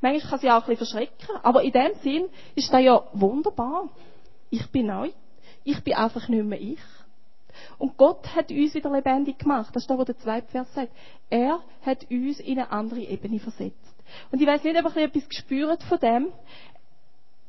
Manchmal 0.00 0.30
kann 0.30 0.38
sie 0.40 0.50
auch 0.50 0.62
ein 0.62 0.76
bisschen 0.76 0.86
verschrecken, 0.86 1.36
aber 1.42 1.62
in 1.62 1.72
dem 1.72 1.94
Sinn 2.02 2.28
ist 2.54 2.72
das 2.72 2.82
ja 2.82 3.02
wunderbar. 3.12 3.88
Ich 4.50 4.66
bin 4.70 4.86
neu. 4.86 5.10
Ich 5.64 5.82
bin 5.82 5.94
einfach 5.94 6.28
nicht 6.28 6.44
mehr 6.44 6.60
ich. 6.60 6.80
Und 7.78 7.96
Gott 7.96 8.34
hat 8.34 8.50
uns 8.50 8.74
wieder 8.74 8.90
lebendig 8.90 9.38
gemacht. 9.38 9.74
Das 9.74 9.82
ist 9.82 9.90
das, 9.90 9.98
was 9.98 10.06
der 10.06 10.18
zweite 10.18 10.48
Vers 10.48 10.72
sagt. 10.74 10.92
Er 11.30 11.60
hat 11.82 12.10
uns 12.10 12.40
in 12.40 12.58
eine 12.58 12.70
andere 12.70 13.00
Ebene 13.00 13.40
versetzt. 13.40 13.94
Und 14.30 14.40
ich 14.40 14.46
weiß 14.46 14.64
nicht, 14.64 14.84
ob 14.84 14.96
ihr 14.96 15.02
etwas 15.02 15.28
gespürt 15.28 15.82
von 15.82 15.98
dem. 15.98 16.32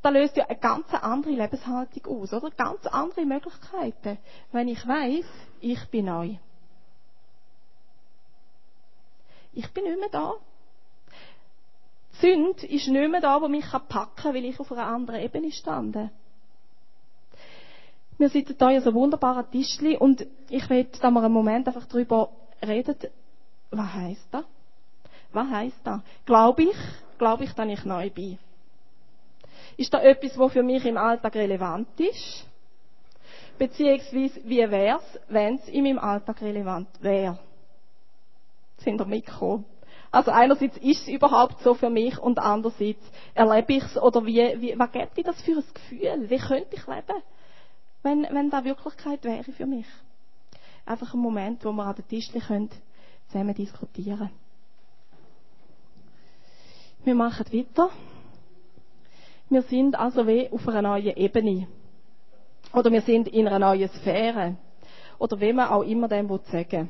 Da 0.01 0.09
löst 0.09 0.37
ja 0.37 0.45
eine 0.45 0.57
ganz 0.57 0.87
andere 0.93 1.33
Lebenshaltung 1.33 2.21
aus, 2.21 2.33
oder? 2.33 2.49
Ganz 2.51 2.85
andere 2.87 3.25
Möglichkeiten. 3.25 4.17
Wenn 4.51 4.67
ich 4.67 4.87
weiß, 4.87 5.25
ich 5.61 5.85
bin 5.89 6.05
neu. 6.05 6.35
Ich 9.59 9.67
bin 9.73 9.83
nicht 9.83 9.99
mehr 9.99 10.07
da. 10.09 10.35
Die 12.13 12.17
Sünde 12.21 12.65
ist 12.65 12.87
nicht 12.87 13.11
mehr 13.11 13.19
da, 13.19 13.41
wo 13.41 13.49
mich 13.49 13.69
packen 13.69 14.15
kann, 14.15 14.33
weil 14.33 14.45
ich 14.45 14.57
auf 14.57 14.71
einer 14.71 14.85
anderen 14.85 15.19
Ebene 15.19 15.51
stande. 15.51 16.11
Wir 18.17 18.29
sitzen 18.29 18.55
hier 18.57 18.67
an 18.67 18.81
so 18.81 18.93
wunderbaren 18.93 19.51
Tischli 19.51 19.97
und 19.97 20.25
ich 20.49 20.69
will 20.69 20.85
da 21.01 21.11
mal 21.11 21.25
einen 21.25 21.33
Moment 21.33 21.67
einfach 21.67 21.85
darüber 21.87 22.29
reden, 22.65 22.95
was 23.71 23.93
heisst 23.93 24.27
das? 24.31 24.45
Was 25.33 25.49
heisst 25.49 25.81
das? 25.83 25.99
Glaube 26.25 26.63
ich, 26.63 26.77
glaube 27.17 27.43
ich, 27.43 27.51
dass 27.51 27.67
ich 27.67 27.83
neu 27.83 28.09
bin? 28.09 28.39
Ist 29.75 29.93
da 29.93 30.01
etwas, 30.01 30.37
was 30.37 30.53
für 30.53 30.63
mich 30.63 30.85
im 30.85 30.97
Alltag 30.97 31.35
relevant 31.35 31.99
ist? 31.99 32.45
Beziehungsweise, 33.57 34.39
wie 34.45 34.71
wäre 34.71 34.99
es, 34.99 35.19
wenn 35.27 35.55
es 35.55 35.67
in 35.67 35.83
meinem 35.83 35.99
Alltag 35.99 36.41
relevant 36.41 36.87
wäre? 37.01 37.37
Sind 38.79 38.99
ihr 39.01 39.05
mitgekommen? 39.05 39.65
Also 40.11 40.31
einerseits 40.31 40.77
ist 40.77 41.03
es 41.03 41.07
überhaupt 41.07 41.61
so 41.61 41.75
für 41.75 41.89
mich 41.89 42.17
und 42.17 42.39
andererseits 42.39 42.99
erlebe 43.35 43.73
ich 43.73 43.83
es 43.83 43.97
oder 43.97 44.25
wie, 44.25 44.59
wie, 44.59 44.79
was 44.79 44.91
gibt 44.91 45.15
mir 45.17 45.23
das 45.23 45.39
für 45.41 45.57
ein 45.57 45.63
Gefühl? 45.73 46.29
Wie 46.29 46.37
könnte 46.37 46.75
ich 46.75 46.87
leben, 46.87 47.21
wenn, 48.01 48.23
wenn 48.23 48.49
das 48.49 48.63
Wirklichkeit 48.63 49.23
wäre 49.23 49.43
für 49.51 49.67
mich? 49.67 49.85
Einfach 50.85 51.13
ein 51.13 51.19
Moment, 51.19 51.63
wo 51.63 51.71
wir 51.71 51.85
an 51.85 51.95
den 51.95 52.07
Tisch 52.07 52.31
können, 52.47 52.69
zusammen 53.27 53.53
diskutieren. 53.53 54.31
Wir 57.03 57.13
machen 57.15 57.45
weiter. 57.53 57.89
Wir 59.49 59.61
sind 59.61 59.97
also 59.97 60.25
wie 60.27 60.49
auf 60.51 60.67
einer 60.67 60.81
neuen 60.81 61.15
Ebene. 61.15 61.67
Oder 62.73 62.91
wir 62.91 63.01
sind 63.01 63.27
in 63.27 63.47
einer 63.47 63.59
neuen 63.59 63.89
Sphäre. 63.89 64.55
Oder 65.19 65.39
wie 65.39 65.53
man 65.53 65.69
auch 65.69 65.83
immer 65.83 66.07
dem 66.07 66.27
sagen 66.51 66.89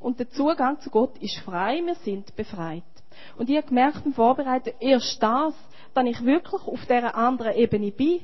und 0.00 0.18
der 0.18 0.30
Zugang 0.30 0.80
zu 0.80 0.90
Gott 0.90 1.16
ist 1.18 1.38
frei, 1.40 1.80
wir 1.84 1.94
sind 1.94 2.34
befreit. 2.34 2.82
Und 3.36 3.50
ich 3.50 3.56
habe 3.56 3.68
gemerkt 3.68 4.02
beim 4.02 4.14
Vorbereiten, 4.14 4.72
erst 4.80 5.22
das, 5.22 5.54
dass 5.94 6.04
ich 6.06 6.24
wirklich 6.24 6.62
auf 6.66 6.80
dieser 6.86 7.14
anderen 7.14 7.54
Ebene 7.54 7.90
bin, 7.90 8.20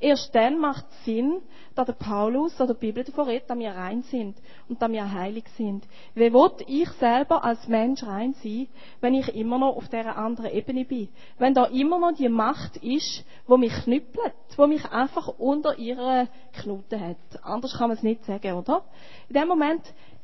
Erst 0.00 0.32
dann 0.34 0.58
macht 0.58 0.84
es 0.90 1.04
Sinn, 1.04 1.42
dass 1.74 1.86
der 1.86 1.94
Paulus 1.94 2.60
oder 2.60 2.74
die 2.74 2.86
Bibel 2.86 3.02
davon 3.02 3.26
redet, 3.26 3.50
dass 3.50 3.58
wir 3.58 3.72
rein 3.72 4.02
sind 4.02 4.36
und 4.68 4.80
dass 4.80 4.90
wir 4.90 5.12
heilig 5.12 5.44
sind. 5.56 5.84
Wie 6.14 6.32
will 6.32 6.50
ich 6.68 6.88
selber 6.92 7.44
als 7.44 7.66
Mensch 7.66 8.04
rein 8.04 8.32
sein, 8.34 8.68
wenn 9.00 9.14
ich 9.14 9.34
immer 9.34 9.58
noch 9.58 9.76
auf 9.76 9.88
dieser 9.88 10.16
anderen 10.16 10.52
Ebene 10.52 10.84
bin? 10.84 11.08
Wenn 11.38 11.52
da 11.52 11.64
immer 11.64 11.98
noch 11.98 12.12
die 12.12 12.28
Macht 12.28 12.76
ist, 12.76 13.24
wo 13.48 13.56
mich 13.56 13.72
knüppelt, 13.72 14.34
wo 14.56 14.68
mich 14.68 14.84
einfach 14.84 15.26
unter 15.36 15.76
ihre 15.78 16.28
Knute 16.60 17.00
hat. 17.00 17.42
Anders 17.42 17.76
kann 17.76 17.88
man 17.88 17.96
es 17.96 18.04
nicht 18.04 18.24
sagen, 18.24 18.52
oder? 18.52 18.84
In 19.28 19.34
dem 19.34 19.48
Moment 19.48 19.82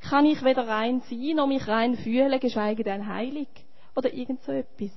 kann 0.08 0.24
ich 0.24 0.44
weder 0.44 0.68
rein 0.68 1.02
sein, 1.10 1.34
noch 1.34 1.48
mich 1.48 1.66
rein 1.66 1.96
fühlen, 1.96 2.38
geschweige 2.38 2.84
denn 2.84 3.08
heilig. 3.08 3.48
Oder 3.96 4.12
irgend 4.14 4.42
so 4.44 4.52
etwas. 4.52 4.90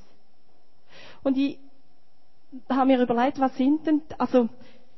Und 1.23 1.35
ich 1.37 1.57
habe 2.69 2.85
mir 2.87 3.01
überlegt, 3.01 3.39
was 3.39 3.55
sind 3.55 3.85
denn, 3.85 4.01
also, 4.17 4.49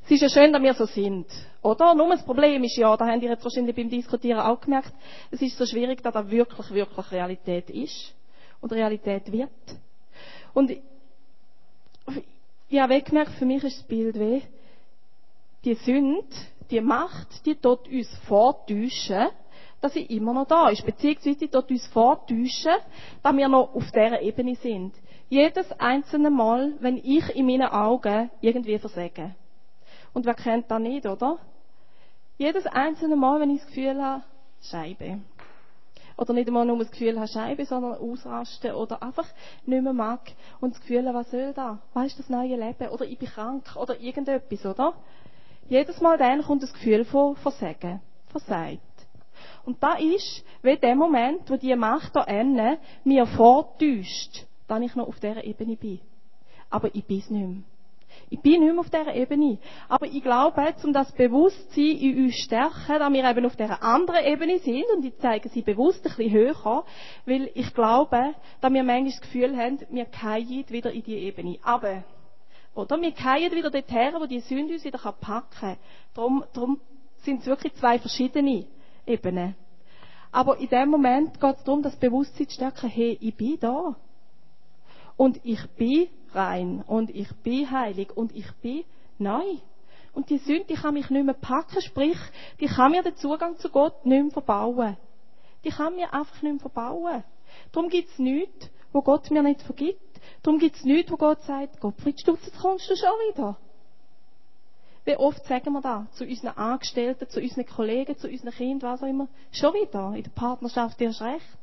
es 0.04 0.10
ist 0.10 0.22
ja 0.22 0.28
schön, 0.28 0.52
dass 0.52 0.62
wir 0.62 0.74
so 0.74 0.86
sind, 0.86 1.26
oder? 1.62 1.94
Nur 1.94 2.08
das 2.10 2.24
Problem 2.24 2.64
ist 2.64 2.76
ja, 2.76 2.96
da 2.96 3.06
haben 3.06 3.20
die 3.20 3.26
jetzt 3.26 3.44
wahrscheinlich 3.44 3.76
beim 3.76 3.88
Diskutieren 3.90 4.40
auch 4.40 4.60
gemerkt, 4.60 4.92
es 5.30 5.42
ist 5.42 5.56
so 5.56 5.66
schwierig, 5.66 6.02
dass 6.02 6.14
das 6.14 6.30
wirklich, 6.30 6.70
wirklich 6.70 7.12
Realität 7.12 7.70
ist 7.70 8.14
und 8.60 8.72
Realität 8.72 9.30
wird. 9.30 9.50
Und 10.54 10.70
ich 12.68 12.80
habe 12.80 12.94
weggemerkt, 12.94 13.32
für 13.32 13.46
mich 13.46 13.62
ist 13.64 13.78
das 13.78 13.86
Bild 13.86 14.18
weh, 14.18 14.42
die 15.64 15.74
Sünde, 15.74 16.24
die 16.70 16.80
Macht, 16.80 17.44
die 17.44 17.56
dort 17.60 17.88
uns 17.88 18.08
vortäuschen, 18.26 19.28
dass 19.80 19.94
sie 19.94 20.02
immer 20.02 20.32
noch 20.32 20.46
da 20.46 20.68
ist. 20.68 20.84
Beziehungsweise 20.84 21.38
die 21.38 21.48
dort 21.48 21.70
uns 21.70 21.86
vortäuschen, 21.88 22.74
dass 23.22 23.36
wir 23.36 23.48
noch 23.48 23.74
auf 23.74 23.90
dieser 23.90 24.20
Ebene 24.20 24.56
sind. 24.56 24.94
Jedes 25.30 25.70
einzelne 25.78 26.28
Mal, 26.28 26.72
wenn 26.80 26.96
ich 26.96 27.36
in 27.36 27.46
meinen 27.46 27.68
Augen 27.68 28.32
irgendwie 28.40 28.76
versage. 28.80 29.36
Und 30.12 30.26
wer 30.26 30.34
kennt 30.34 30.68
das 30.68 30.80
nicht, 30.80 31.06
oder? 31.06 31.38
Jedes 32.36 32.66
einzelne 32.66 33.14
Mal, 33.14 33.38
wenn 33.38 33.50
ich 33.50 33.60
das 33.60 33.68
Gefühl 33.68 34.02
habe, 34.02 34.24
Scheibe. 34.60 35.20
Oder 36.16 36.32
nicht 36.32 36.48
einmal 36.48 36.66
nur 36.66 36.78
das 36.78 36.90
Gefühl 36.90 37.16
habe, 37.16 37.28
Scheibe, 37.28 37.64
sondern 37.64 37.98
ausrasten 37.98 38.72
oder 38.72 39.04
einfach 39.04 39.26
nicht 39.66 39.82
mehr 39.84 39.92
mag 39.92 40.32
und 40.60 40.74
das 40.74 40.80
Gefühl, 40.80 41.08
was 41.14 41.30
soll 41.30 41.52
da? 41.54 41.78
Was 41.94 42.08
ist 42.08 42.18
das 42.18 42.28
neue 42.28 42.56
Leben? 42.56 42.88
Oder 42.88 43.04
ich 43.04 43.16
bin 43.16 43.28
krank 43.28 43.76
oder 43.76 44.00
irgendetwas, 44.00 44.66
oder? 44.66 44.94
Jedes 45.68 46.00
Mal 46.00 46.18
dann 46.18 46.42
kommt 46.42 46.64
das 46.64 46.72
Gefühl 46.72 47.04
von 47.04 47.36
Versagen, 47.36 48.00
Versagt. 48.30 48.80
Und 49.64 49.80
da 49.80 49.94
ist, 49.94 50.44
wie 50.62 50.76
der 50.76 50.96
Moment, 50.96 51.48
wo 51.48 51.56
die 51.56 51.76
Macht 51.76 52.16
da 52.16 52.24
innen 52.24 52.78
mir 53.04 53.26
vortäuscht, 53.26 54.49
dass 54.70 54.80
ich 54.82 54.94
noch 54.94 55.08
auf 55.08 55.18
dieser 55.18 55.44
Ebene 55.44 55.76
bin. 55.76 56.00
Aber 56.70 56.94
ich 56.94 57.04
bin 57.04 57.18
es 57.18 57.28
nicht 57.28 57.46
mehr. 57.46 57.62
Ich 58.28 58.40
bin 58.40 58.60
nicht 58.60 58.72
mehr 58.72 58.80
auf 58.80 58.90
dieser 58.90 59.14
Ebene. 59.14 59.58
Aber 59.88 60.06
ich 60.06 60.22
glaube, 60.22 60.74
um 60.84 60.92
das 60.92 61.10
Bewusstsein 61.12 61.96
in 61.96 62.24
uns 62.24 62.36
zu 62.36 62.42
stärken, 62.42 62.98
dass 62.98 63.12
wir 63.12 63.28
eben 63.28 63.46
auf 63.46 63.56
dieser 63.56 63.82
anderen 63.82 64.24
Ebene 64.24 64.58
sind, 64.58 64.84
und 64.94 65.04
ich 65.04 65.18
zeige 65.18 65.48
sie 65.48 65.62
bewusst 65.62 66.04
ein 66.06 66.14
bisschen 66.16 66.32
höher, 66.32 66.84
weil 67.26 67.50
ich 67.54 67.74
glaube, 67.74 68.34
dass 68.60 68.72
wir 68.72 68.84
manchmal 68.84 69.10
das 69.10 69.20
Gefühl 69.20 69.56
haben, 69.56 69.80
wir 69.90 70.06
fallen 70.06 70.64
wieder 70.68 70.92
in 70.92 71.02
die 71.02 71.16
Ebene. 71.16 71.58
Aber, 71.62 72.04
oder? 72.74 73.00
Wir 73.00 73.12
fallen 73.12 73.52
wieder 73.52 73.70
dorthin, 73.70 74.14
wo 74.20 74.26
die 74.26 74.40
Sünde 74.40 74.74
uns 74.74 74.84
wieder 74.84 74.98
packen 74.98 75.50
kann. 75.58 75.76
Darum, 76.14 76.44
darum 76.52 76.80
sind 77.22 77.40
es 77.40 77.46
wirklich 77.46 77.74
zwei 77.74 77.98
verschiedene 77.98 78.66
Ebenen. 79.06 79.56
Aber 80.32 80.58
in 80.58 80.68
dem 80.68 80.88
Moment 80.88 81.40
geht 81.40 81.56
es 81.56 81.64
darum, 81.64 81.82
das 81.82 81.96
Bewusstsein 81.96 82.48
zu 82.48 82.54
stärken, 82.54 82.88
hey, 82.88 83.18
ich 83.20 83.34
bin 83.34 83.58
da. 83.58 83.96
Und 85.20 85.44
ich 85.44 85.62
bin 85.72 86.08
rein. 86.32 86.82
Und 86.86 87.10
ich 87.10 87.30
bin 87.42 87.70
heilig. 87.70 88.10
Und 88.16 88.34
ich 88.34 88.50
bin 88.62 88.84
neu. 89.18 89.44
Und 90.14 90.30
die 90.30 90.38
Sünde, 90.38 90.64
die 90.70 90.76
kann 90.76 90.94
mich 90.94 91.10
nicht 91.10 91.26
mehr 91.26 91.34
packen, 91.34 91.82
sprich, 91.82 92.16
die 92.58 92.68
kann 92.68 92.92
mir 92.92 93.02
den 93.02 93.14
Zugang 93.16 93.58
zu 93.58 93.68
Gott 93.68 94.06
nicht 94.06 94.22
mehr 94.22 94.32
verbauen. 94.32 94.96
Die 95.62 95.68
kann 95.68 95.94
mir 95.94 96.14
einfach 96.14 96.40
nicht 96.40 96.52
mehr 96.52 96.60
verbauen. 96.60 97.22
Darum 97.70 97.90
gibt 97.90 98.08
es 98.08 98.18
nichts, 98.18 98.70
wo 98.94 99.02
Gott 99.02 99.30
mir 99.30 99.42
nicht 99.42 99.60
vergibt. 99.60 100.00
Darum 100.42 100.58
gibt 100.58 100.76
es 100.76 100.84
nichts, 100.84 101.12
wo 101.12 101.18
Gott 101.18 101.42
sagt, 101.42 101.80
Gottfried 101.80 102.18
Stutz, 102.18 102.46
jetzt 102.46 102.58
kommst 102.58 102.88
du 102.88 102.96
schon 102.96 103.10
wieder. 103.28 103.58
Wie 105.04 105.16
oft 105.16 105.44
sagen 105.44 105.74
wir 105.74 105.82
da 105.82 106.06
zu 106.12 106.24
unseren 106.24 106.56
Angestellten, 106.56 107.28
zu 107.28 107.42
unseren 107.42 107.66
Kollegen, 107.66 108.16
zu 108.16 108.26
unseren 108.26 108.52
Kindern, 108.52 108.92
was 108.92 109.02
auch 109.02 109.06
immer, 109.06 109.28
schon 109.52 109.74
wieder, 109.74 110.14
in 110.16 110.22
der 110.22 110.30
Partnerschaft 110.30 110.98
erst 110.98 111.20
recht. 111.20 111.59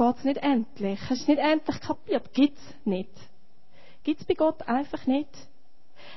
Geht's 0.00 0.24
nicht 0.24 0.42
endlich? 0.42 0.98
Hast 0.98 1.10
du 1.10 1.14
es 1.14 1.28
nicht 1.28 1.40
endlich 1.40 1.78
kapiert? 1.82 2.32
Gibt's 2.32 2.74
nicht. 2.86 3.10
Gibt's 4.02 4.24
bei 4.24 4.32
Gott 4.32 4.66
einfach 4.66 5.06
nicht. 5.06 5.28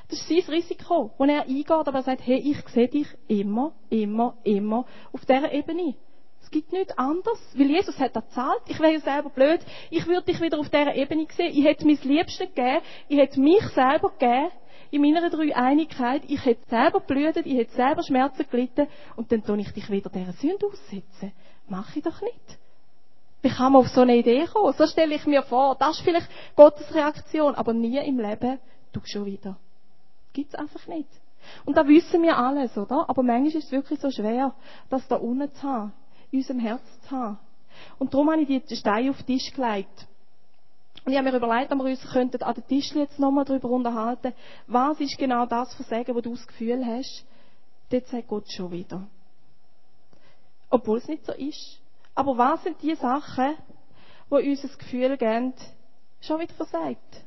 Das 0.08 0.20
ist 0.20 0.30
sein 0.30 0.56
Risiko, 0.56 1.12
das 1.20 1.28
er 1.28 1.42
eingeht, 1.42 1.70
aber 1.70 1.96
er 1.96 2.04
sagt, 2.04 2.26
hey, 2.26 2.38
ich 2.38 2.66
sehe 2.70 2.88
dich 2.88 3.08
immer, 3.28 3.74
immer, 3.90 4.38
immer 4.46 4.86
auf 5.12 5.26
dieser 5.26 5.52
Ebene. 5.52 5.96
Es 6.42 6.50
gibt 6.50 6.72
nichts 6.72 6.98
anderes, 6.98 7.40
weil 7.56 7.72
Jesus 7.72 8.00
hat 8.00 8.16
das 8.16 8.30
zahlt. 8.30 8.62
Ich 8.68 8.80
wäre 8.80 8.94
ja 8.94 9.00
selber 9.02 9.30
blöd. 9.30 9.60
Ich 9.90 10.08
würde 10.08 10.32
dich 10.32 10.40
wieder 10.40 10.60
auf 10.60 10.70
dieser 10.70 10.96
Ebene 10.96 11.28
sehen. 11.36 11.52
Ich 11.54 11.66
hätte 11.66 11.86
mein 11.86 12.00
Liebste 12.04 12.48
gegeben. 12.48 12.80
Ich 13.10 13.18
hätte 13.18 13.42
mich 13.42 13.64
selber 13.76 14.12
gegeben 14.12 14.52
in 14.92 15.02
meiner 15.02 15.30
Dreieinigkeit, 15.30 16.22
ich 16.28 16.46
hätte 16.46 16.70
selber 16.70 17.00
blühtet, 17.00 17.48
ich 17.48 17.58
hätte 17.58 17.74
selber 17.74 18.04
Schmerzen 18.04 18.46
gelitten 18.50 18.88
und 19.16 19.32
dann 19.32 19.44
tue 19.44 19.60
ich 19.60 19.72
dich 19.72 19.90
wieder 19.90 20.10
dieser 20.10 20.34
Sünde 20.34 20.68
aussetzen. 20.68 21.34
Mach 21.68 21.96
ich 21.96 22.04
doch 22.04 22.22
nicht. 22.22 22.60
Wie 23.44 23.50
kann 23.50 23.74
man 23.74 23.82
auf 23.82 23.90
so 23.90 24.02
eine 24.02 24.16
Idee 24.16 24.48
kommen? 24.48 24.74
So 24.74 24.88
stelle 24.88 25.14
ich 25.14 25.26
mir 25.28 25.44
vor, 25.44 25.76
das 25.76 25.98
ist 25.98 26.06
vielleicht 26.06 26.30
Gottes 26.56 26.96
Reaktion, 26.96 27.56
aber 27.56 27.74
nie 27.74 27.98
im 27.98 28.18
Leben, 28.18 28.58
du 28.94 29.02
schon 29.04 29.26
wieder. 29.26 29.58
Gibt's 30.32 30.56
einfach 30.56 30.88
nicht. 30.88 31.10
Und 31.66 31.76
da 31.76 31.86
wissen 31.86 32.24
wir 32.24 32.38
alles, 32.38 32.78
oder? 32.78 33.10
Aber 33.10 33.22
manchmal 33.22 33.48
ist 33.48 33.66
es 33.66 33.72
wirklich 33.72 34.00
so 34.00 34.10
schwer, 34.10 34.56
das 34.90 35.06
da 35.10 35.18
unten 35.18 35.54
zu 35.56 35.64
haben, 35.64 35.92
in 36.32 36.40
unserem 36.40 36.60
Herz 36.60 36.82
zu 37.02 37.12
haben. 37.12 37.38
Und 38.00 38.14
darum 38.14 38.32
habe 38.32 38.42
ich 38.44 38.64
die 38.66 38.76
Steine 38.78 39.10
auf 39.10 39.18
den 39.24 39.38
Tisch 39.38 39.52
gelegt. 39.54 40.08
Und 41.04 41.12
ich 41.12 41.18
habe 41.18 41.30
mir 41.30 41.36
überlegt, 41.36 41.74
ob 41.74 41.80
wir 41.80 41.92
uns 41.92 42.12
könnten 42.14 42.42
an 42.44 42.56
den 42.56 42.66
Tisch 42.68 42.96
jetzt 42.96 43.20
nochmal 43.20 43.44
darüber 43.44 43.70
unterhalten, 43.70 44.32
was 44.68 45.02
ist 45.02 45.18
genau 45.18 45.46
das 45.46 45.74
Versagen, 45.74 46.16
wo 46.16 46.22
du 46.22 46.32
das 46.32 46.48
Gefühl 46.48 46.86
hast, 46.86 47.26
dort 47.90 48.08
sagt 48.08 48.30
Gott 48.30 48.50
schon 48.50 48.72
wieder. 48.72 49.06
Obwohl 50.70 51.00
es 51.00 51.10
nicht 51.10 51.26
so 51.26 51.34
ist. 51.34 51.83
Aber 52.16 52.38
was 52.38 52.64
sind 52.64 52.82
die 52.82 52.96
Sachen, 52.96 53.56
wo 54.30 54.38
uns 54.38 54.62
das 54.62 54.78
Gefühl 54.78 55.18
geben, 55.18 55.54
schon 56.22 56.40
wieder 56.40 56.54
versagt? 56.54 57.24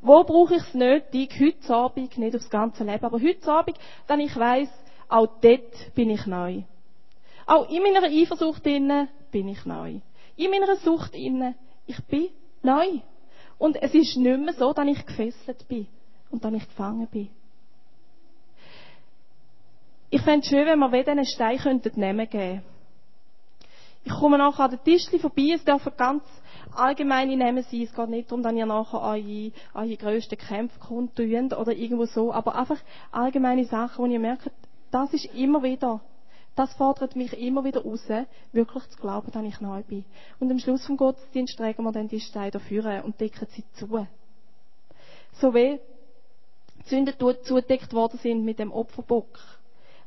Wo 0.00 0.22
brauche 0.24 0.56
ich 0.56 0.62
es 0.62 0.74
nötig, 0.74 1.30
heute 1.40 1.74
Abend, 1.74 2.18
nicht 2.18 2.36
aufs 2.36 2.50
ganze 2.50 2.84
Leben, 2.84 3.04
aber 3.04 3.20
heute 3.20 3.52
Abend, 3.52 3.78
dann 4.06 4.20
ich 4.20 4.36
weiss, 4.36 4.68
auch 5.08 5.28
dort 5.40 5.94
bin 5.94 6.10
ich 6.10 6.26
neu. 6.26 6.62
Auch 7.46 7.68
in 7.68 7.82
meiner 7.82 8.06
Eifersucht 8.06 8.66
innen 8.66 9.08
bin 9.30 9.48
ich 9.48 9.64
neu. 9.64 10.00
In 10.36 10.50
meiner 10.50 10.76
Sucht 10.76 11.14
innen, 11.14 11.54
ich 11.86 12.02
bin 12.04 12.28
Neu. 12.64 13.00
Und 13.58 13.80
es 13.80 13.94
ist 13.94 14.16
nicht 14.16 14.40
mehr 14.40 14.54
so, 14.54 14.72
dass 14.72 14.86
ich 14.86 15.06
gefesselt 15.06 15.68
bin 15.68 15.86
und 16.30 16.44
dass 16.44 16.52
ich 16.54 16.66
gefangen 16.66 17.06
bin. 17.06 17.28
Ich 20.10 20.22
fände 20.22 20.40
es 20.40 20.48
schön, 20.48 20.66
wenn 20.66 20.78
wir 20.78 21.08
einen 21.08 21.26
Stein 21.26 21.58
könnten 21.58 22.00
nehmen 22.00 22.28
geben. 22.28 22.62
Ich 24.04 24.12
komme 24.12 24.38
nachher 24.38 24.64
an 24.64 24.70
den 24.70 24.84
Tischli 24.84 25.18
vorbei, 25.18 25.52
es 25.54 25.64
dürfen 25.64 25.92
ganz 25.96 26.22
allgemeine 26.74 27.36
Namen 27.36 27.62
sein. 27.62 27.82
Es 27.82 27.94
geht 27.94 28.08
nicht 28.08 28.30
darum, 28.30 28.42
dass 28.42 28.52
ihr 28.52 28.66
nachher 28.66 29.00
eure, 29.00 29.52
eure 29.74 29.96
grössten 29.96 30.36
Kämpfe 30.36 30.78
kundtun 30.78 31.52
oder 31.52 31.72
irgendwo 31.72 32.04
so, 32.04 32.32
aber 32.32 32.54
einfach 32.54 32.78
allgemeine 33.12 33.64
Sachen, 33.64 34.04
wo 34.04 34.06
ihr 34.06 34.20
merkt, 34.20 34.50
das 34.90 35.12
ist 35.14 35.26
immer 35.34 35.62
wieder 35.62 36.00
das 36.54 36.72
fordert 36.74 37.16
mich 37.16 37.32
immer 37.32 37.64
wieder 37.64 37.82
raus, 37.82 38.06
wirklich 38.52 38.88
zu 38.88 38.98
glauben, 38.98 39.30
dass 39.32 39.44
ich 39.44 39.60
neu 39.60 39.82
bin. 39.82 40.04
Und 40.38 40.50
am 40.50 40.58
Schluss 40.58 40.86
vom 40.86 40.96
Gottesdienst 40.96 41.56
tragen 41.56 41.82
wir 41.82 41.92
dann 41.92 42.08
die 42.08 42.20
Steine 42.20 42.52
dafür 42.52 43.02
und 43.04 43.20
decken 43.20 43.48
sie 43.50 43.64
zu. 43.72 44.06
So 45.32 45.52
wie 45.52 45.80
die 46.84 46.88
Sünden 46.88 47.14
zugedeckt 47.18 47.92
worden 47.92 48.18
sind 48.22 48.44
mit 48.44 48.58
dem 48.58 48.70
Opferbock. 48.70 49.38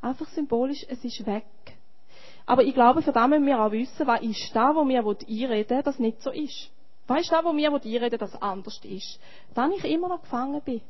Einfach 0.02 0.28
symbolisch, 0.30 0.86
es 0.88 1.04
ist 1.04 1.26
weg. 1.26 1.44
Aber 2.48 2.64
ich 2.64 2.74
glaube, 2.74 3.02
für 3.02 3.12
das 3.12 3.28
müssen 3.28 3.46
wir 3.46 3.62
auch 3.62 3.72
wissen, 3.72 4.08
was 4.08 4.22
ist 4.22 4.56
da, 4.56 4.74
wo 4.74 4.88
wir 4.88 5.06
einreden 5.06 5.82
das 5.84 6.00
nicht 6.00 6.22
so 6.22 6.32
ist. 6.32 6.72
Was 7.06 7.22
ist 7.22 7.32
da, 7.32 7.44
wo 7.44 7.54
wir 7.56 7.72
einreden 7.72 8.18
das 8.18 8.42
anders 8.42 8.80
ist. 8.84 9.20
Dann 9.54 9.74
ich 9.74 9.84
immer 9.84 10.08
noch 10.08 10.22
gefangen 10.22 10.62
bin. 10.62 10.82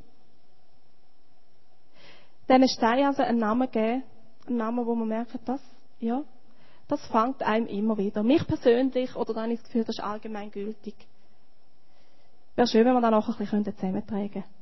Diesen 2.48 2.70
Stein 2.70 3.06
also 3.08 3.24
einen 3.24 3.40
Namen 3.40 3.70
geben, 3.72 4.04
einen 4.48 4.58
Namen, 4.58 4.86
wo 4.86 4.94
man 4.94 5.08
merkt, 5.08 5.36
das, 5.46 5.60
ja, 6.00 6.24
das 6.88 7.04
fängt 7.08 7.42
einem 7.42 7.66
immer 7.66 7.98
wieder. 7.98 8.22
Mich 8.22 8.46
persönlich, 8.46 9.16
oder 9.16 9.34
dann 9.34 9.50
ist 9.50 9.64
das 9.64 9.70
Gefühl, 9.70 9.84
das 9.84 9.98
ist 9.98 10.04
allgemein 10.04 10.52
gültig. 10.52 10.96
Wäre 12.56 12.68
schön, 12.68 12.86
wenn 12.86 12.94
wir 12.94 13.02
dann 13.02 13.16
auch 13.16 13.28
ein 13.28 13.36
bisschen 13.36 13.66
zusammentragen 13.66 14.32
könnten. 14.32 14.57